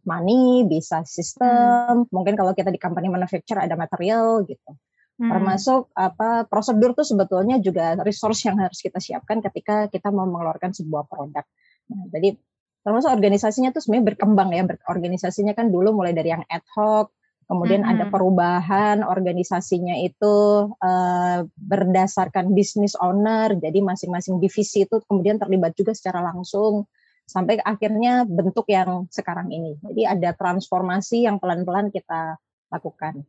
[0.04, 2.12] money, bisa sistem, hmm.
[2.12, 4.76] mungkin kalau kita di company manufacture ada material gitu.
[5.16, 5.32] Hmm.
[5.32, 10.76] Termasuk apa prosedur tuh sebetulnya juga resource yang harus kita siapkan ketika kita mau mengeluarkan
[10.76, 11.44] sebuah produk.
[11.88, 12.36] Nah, jadi
[12.84, 14.68] termasuk organisasinya tuh sebenarnya berkembang ya.
[14.84, 17.08] Organisasinya kan dulu mulai dari yang ad hoc,
[17.48, 17.92] kemudian hmm.
[17.96, 20.36] ada perubahan organisasinya itu
[20.76, 26.84] uh, berdasarkan business owner, jadi masing-masing divisi itu kemudian terlibat juga secara langsung
[27.30, 29.78] sampai akhirnya bentuk yang sekarang ini.
[29.78, 32.34] Jadi ada transformasi yang pelan-pelan kita
[32.74, 33.22] lakukan.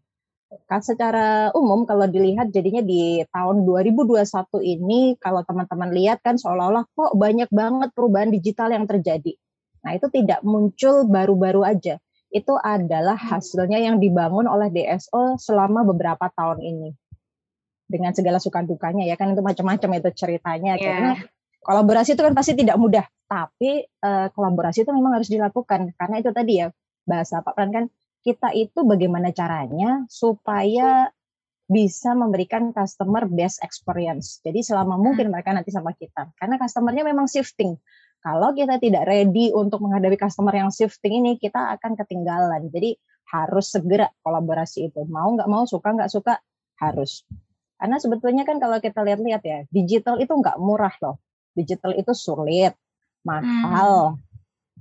[0.68, 4.26] Kan secara umum kalau dilihat jadinya di tahun 2021
[4.66, 9.38] ini kalau teman-teman lihat kan seolah-olah kok banyak banget perubahan digital yang terjadi.
[9.82, 12.02] Nah, itu tidak muncul baru-baru aja.
[12.28, 16.90] Itu adalah hasilnya yang dibangun oleh DSO selama beberapa tahun ini.
[17.88, 20.84] Dengan segala suka dukanya ya kan itu macam-macam itu ceritanya yeah.
[20.84, 21.12] karena
[21.60, 26.36] kolaborasi itu kan pasti tidak mudah tapi uh, kolaborasi itu memang harus dilakukan karena itu
[26.36, 26.68] tadi ya
[27.08, 27.86] bahasa Pak Pran kan
[28.28, 31.08] kita itu bagaimana caranya supaya
[31.72, 34.44] bisa memberikan customer best experience.
[34.44, 36.28] Jadi selama mungkin mereka nanti sama kita.
[36.36, 37.80] Karena customernya memang shifting.
[38.20, 42.68] Kalau kita tidak ready untuk menghadapi customer yang shifting ini, kita akan ketinggalan.
[42.70, 43.00] Jadi
[43.32, 45.08] harus segera kolaborasi itu.
[45.08, 46.44] Mau nggak mau, suka nggak suka,
[46.84, 47.24] harus.
[47.80, 51.18] Karena sebetulnya kan kalau kita lihat-lihat ya, digital itu nggak murah loh.
[51.56, 52.76] Digital itu sulit
[53.26, 54.18] mahal.
[54.18, 54.30] Hmm.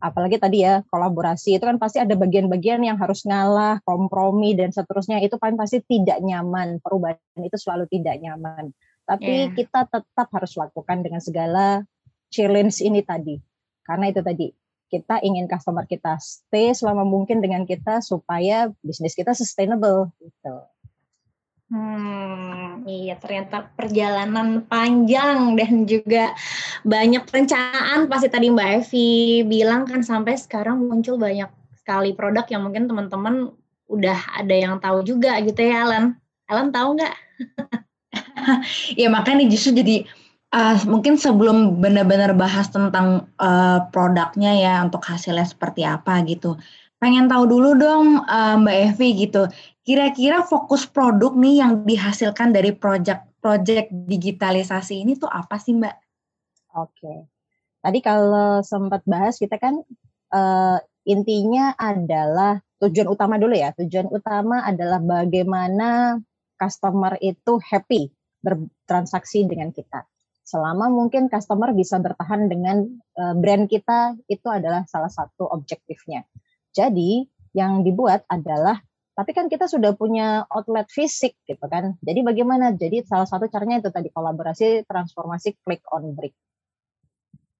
[0.01, 5.20] Apalagi tadi ya kolaborasi itu kan pasti ada bagian-bagian yang harus ngalah, kompromi dan seterusnya
[5.20, 6.80] itu kan pasti tidak nyaman.
[6.80, 8.72] Perubahan itu selalu tidak nyaman.
[9.05, 9.53] Tapi yeah.
[9.53, 11.84] kita tetap harus lakukan dengan segala
[12.32, 13.36] challenge ini tadi.
[13.84, 14.49] Karena itu tadi
[14.91, 20.55] kita ingin customer kita stay selama mungkin dengan kita supaya bisnis kita sustainable gitu.
[21.70, 26.34] Hmm, iya ternyata perjalanan panjang dan juga
[26.82, 31.46] banyak perencanaan pasti tadi Mbak Evi bilang kan sampai sekarang muncul banyak
[31.78, 33.54] sekali produk yang mungkin teman-teman
[33.86, 36.18] udah ada yang tahu juga gitu ya Alan.
[36.50, 37.14] Alan tahu nggak?
[39.00, 40.10] ya makanya justru jadi
[40.50, 46.58] uh, mungkin sebelum benar-benar bahas tentang uh, produknya ya untuk hasilnya seperti apa gitu
[47.00, 49.48] pengen tahu dulu dong uh, Mbak Evi gitu.
[49.91, 55.97] Kira-kira fokus produk nih yang dihasilkan dari project-project digitalisasi ini tuh apa sih Mbak?
[56.78, 57.26] Oke.
[57.82, 59.82] Tadi kalau sempat bahas kita kan
[60.30, 63.74] uh, intinya adalah tujuan utama dulu ya.
[63.74, 66.22] Tujuan utama adalah bagaimana
[66.55, 68.14] customer itu happy
[68.47, 70.07] bertransaksi dengan kita.
[70.47, 72.86] Selama mungkin customer bisa bertahan dengan
[73.18, 76.22] uh, brand kita itu adalah salah satu objektifnya.
[76.70, 77.26] Jadi
[77.59, 78.78] yang dibuat adalah
[79.20, 82.00] tapi kan kita sudah punya outlet fisik gitu kan.
[82.00, 82.72] Jadi bagaimana?
[82.72, 86.32] Jadi salah satu caranya itu tadi kolaborasi transformasi click on brick.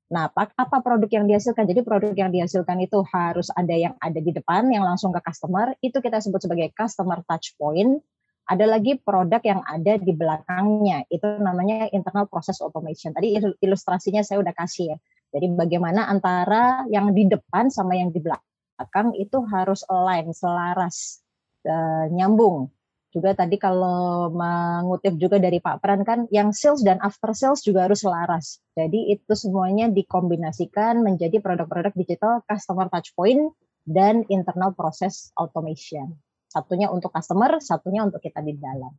[0.09, 1.69] Nah, apa, produk yang dihasilkan?
[1.69, 5.77] Jadi produk yang dihasilkan itu harus ada yang ada di depan yang langsung ke customer,
[5.85, 8.01] itu kita sebut sebagai customer touch point.
[8.49, 13.13] Ada lagi produk yang ada di belakangnya, itu namanya internal process automation.
[13.13, 14.99] Tadi ilustrasinya saya udah kasih ya.
[15.31, 21.23] Jadi bagaimana antara yang di depan sama yang di belakang itu harus align, selaras,
[21.67, 22.71] uh, nyambung.
[23.11, 27.91] Juga tadi kalau mengutip juga dari Pak Pran kan, yang sales dan after sales juga
[27.91, 28.63] harus selaras.
[28.79, 33.51] Jadi itu semuanya dikombinasikan menjadi produk-produk digital customer touch point
[33.83, 36.15] dan internal process automation.
[36.47, 38.95] Satunya untuk customer, satunya untuk kita di dalam.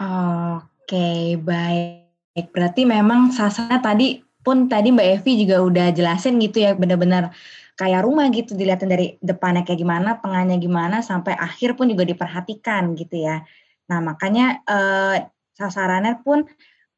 [0.00, 2.48] Oke, baik.
[2.56, 4.08] Berarti memang sasarannya tadi
[4.42, 7.30] pun tadi Mbak Evi juga udah jelasin gitu ya benar-benar
[7.76, 12.92] kayak rumah gitu dilihatin dari depannya kayak gimana, tengahnya gimana, sampai akhir pun juga diperhatikan
[12.94, 13.42] gitu ya.
[13.88, 16.44] Nah makanya eh, sasarannya pun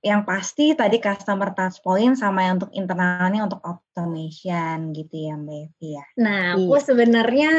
[0.04, 5.56] yang pasti tadi customer touch point sama yang untuk internalnya untuk automation gitu ya Mbak
[5.64, 6.04] Evi ya.
[6.20, 6.84] Nah aku iya.
[6.84, 7.50] sebenarnya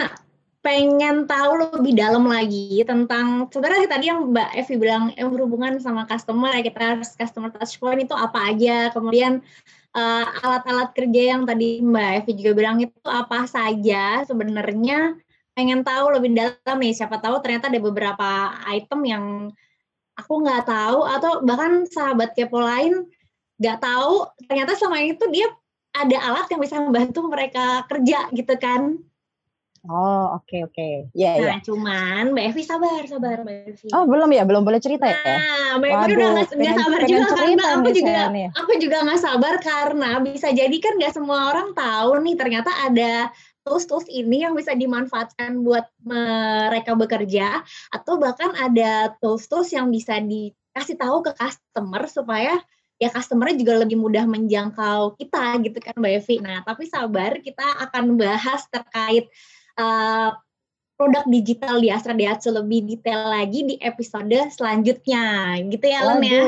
[0.61, 6.05] pengen tahu lebih dalam lagi tentang sebenarnya tadi yang Mbak Evi bilang yang berhubungan sama
[6.09, 9.45] customer ya kita customer touch point itu apa aja kemudian
[9.95, 15.15] uh, alat-alat kerja yang tadi Mbak Evi juga bilang itu apa saja sebenarnya?
[15.55, 18.29] Pengen tahu lebih dalam nih siapa tahu ternyata ada beberapa
[18.67, 19.25] item yang
[20.19, 23.07] aku nggak tahu atau bahkan sahabat kepo lain
[23.55, 25.47] nggak tahu ternyata selama itu dia
[25.95, 28.99] ada alat yang bisa membantu mereka kerja gitu kan
[29.86, 30.73] Oh, oke okay, oke.
[30.73, 30.93] Okay.
[31.13, 31.59] Ya, yeah, nah, yeah.
[31.61, 33.88] cuman Mbak Evi sabar, sabar Mbak Evi.
[33.93, 34.43] Oh, belum ya?
[34.43, 35.17] Belum boleh cerita ya?
[35.21, 38.47] Nah, Mbak Evi udah gak, gak sabar juga karena aku juga nih.
[38.53, 43.29] aku juga gak sabar karena bisa jadi kan gak semua orang tahu nih ternyata ada
[43.65, 50.97] tools-tools ini yang bisa dimanfaatkan buat mereka bekerja atau bahkan ada tools-tools yang bisa dikasih
[51.01, 52.61] tahu ke customer supaya
[52.95, 56.36] ya customernya juga lebih mudah menjangkau kita gitu kan Mbak Evi.
[56.39, 59.27] Nah, tapi sabar kita akan bahas terkait
[59.80, 60.30] uh,
[60.95, 66.43] produk digital di Astra Daihatsu lebih detail lagi di episode selanjutnya gitu ya Len ya.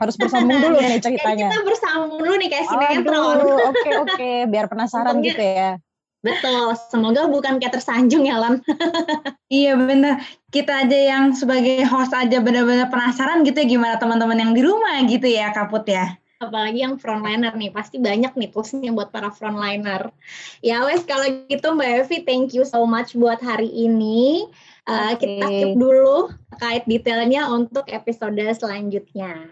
[0.00, 1.52] harus bersambung dulu nih ceritanya.
[1.52, 3.36] kita bersambung dulu nih kayak sinetron.
[3.44, 4.36] Oke oke, okay, okay.
[4.48, 5.76] biar penasaran gitu ya.
[6.24, 8.64] Betul, semoga bukan kayak tersanjung ya Lan.
[9.52, 14.52] iya bener, kita aja yang sebagai host aja benar-benar penasaran gitu ya gimana teman-teman yang
[14.56, 19.08] di rumah gitu ya Kaput ya apalagi yang frontliner nih pasti banyak nih toolsnya buat
[19.08, 20.12] para frontliner.
[20.60, 24.48] Ya wes kalau gitu Mbak Evi thank you so much buat hari ini.
[24.84, 25.40] Uh, okay.
[25.40, 29.48] kita skip dulu terkait detailnya untuk episode selanjutnya.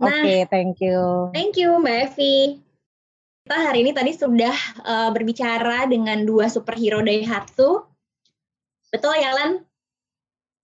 [0.00, 1.28] Nah oke okay, thank you.
[1.36, 2.60] thank you Mbak Evi.
[3.44, 7.84] Kita hari ini tadi sudah uh, berbicara dengan dua superhero Daihatsu
[8.90, 9.62] betul ya Lan?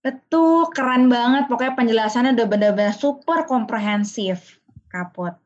[0.07, 1.51] Betul, keren banget.
[1.51, 4.56] Pokoknya penjelasannya udah benar-benar super komprehensif
[4.97, 5.37] kapot.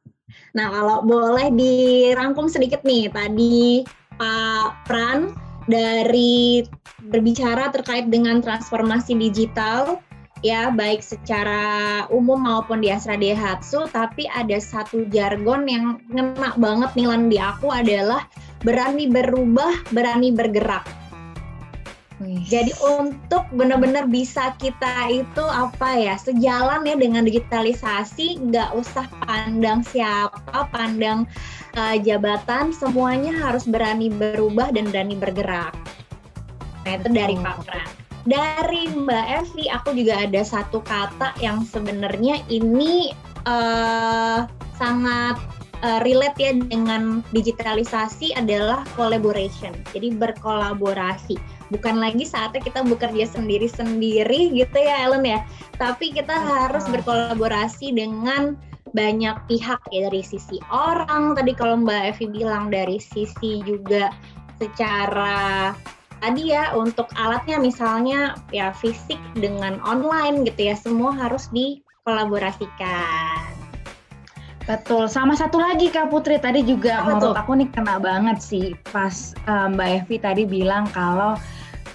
[0.56, 3.84] Nah, kalau boleh dirangkum sedikit nih, tadi
[4.16, 5.36] Pak Pran
[5.68, 6.64] dari
[7.12, 10.00] berbicara terkait dengan transformasi digital,
[10.42, 16.92] ya baik secara umum maupun di Astra Daihatsu, tapi ada satu jargon yang ngena banget
[16.96, 18.26] nih Lan di aku adalah
[18.62, 21.01] berani berubah, berani bergerak.
[22.22, 29.82] Jadi untuk benar-benar bisa kita itu apa ya sejalan ya dengan digitalisasi, nggak usah pandang
[29.82, 31.26] siapa, pandang
[31.74, 35.74] uh, jabatan, semuanya harus berani berubah dan berani bergerak.
[36.86, 37.42] Nah itu dari oh.
[37.42, 37.90] Pak Pran.
[38.22, 43.10] Dari Mbak Evi, aku juga ada satu kata yang sebenarnya ini
[43.50, 44.46] uh,
[44.78, 45.42] sangat
[45.82, 49.74] uh, relate ya dengan digitalisasi adalah collaboration.
[49.90, 51.61] Jadi berkolaborasi.
[51.72, 55.40] Bukan lagi saatnya kita bekerja sendiri-sendiri gitu ya Ellen ya.
[55.80, 58.60] Tapi kita harus berkolaborasi dengan
[58.92, 64.12] banyak pihak ya dari sisi orang tadi kalau Mbak Evi bilang dari sisi juga
[64.60, 65.72] secara
[66.20, 73.48] tadi ya untuk alatnya misalnya ya fisik dengan online gitu ya semua harus dikolaborasikan.
[74.70, 75.10] Betul.
[75.10, 77.42] Sama satu lagi Kak Putri tadi juga Apa menurut tuh?
[77.42, 81.34] aku nih kena banget sih pas um, Mbak Evi tadi bilang kalau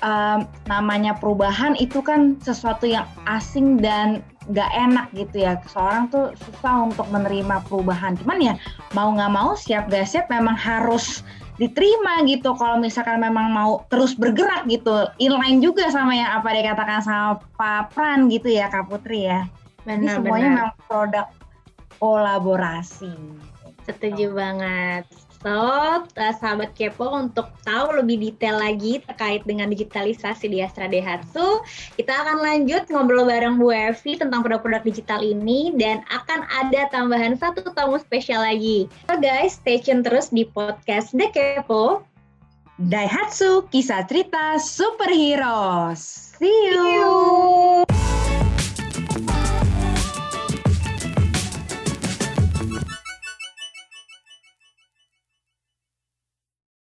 [0.06, 5.58] um, namanya perubahan itu kan sesuatu yang asing dan nggak enak gitu ya.
[5.66, 8.14] Seorang tuh susah untuk menerima perubahan.
[8.22, 8.54] Cuman ya
[8.94, 11.26] mau nggak mau siap gak siap memang harus
[11.56, 17.00] diterima gitu kalau misalkan memang mau terus bergerak gitu inline juga sama yang apa dikatakan
[17.00, 19.48] sama Pak Pran gitu ya Kak Putri ya
[19.88, 20.56] benar, Ini semuanya benar.
[20.60, 21.26] memang produk
[21.96, 23.16] kolaborasi
[23.88, 25.08] setuju banget
[25.46, 31.62] So, uh, sahabat kepo untuk tahu lebih detail lagi terkait dengan digitalisasi di Astra Daihatsu,
[31.94, 37.38] kita akan lanjut ngobrol bareng Bu Evi tentang produk-produk digital ini dan akan ada tambahan
[37.38, 38.90] satu tamu spesial lagi.
[39.06, 42.02] So guys, stay tune terus di podcast The Kepo.
[42.82, 45.94] Daihatsu, kisah cerita superhero.
[45.94, 46.74] See you.
[46.74, 47.85] See you.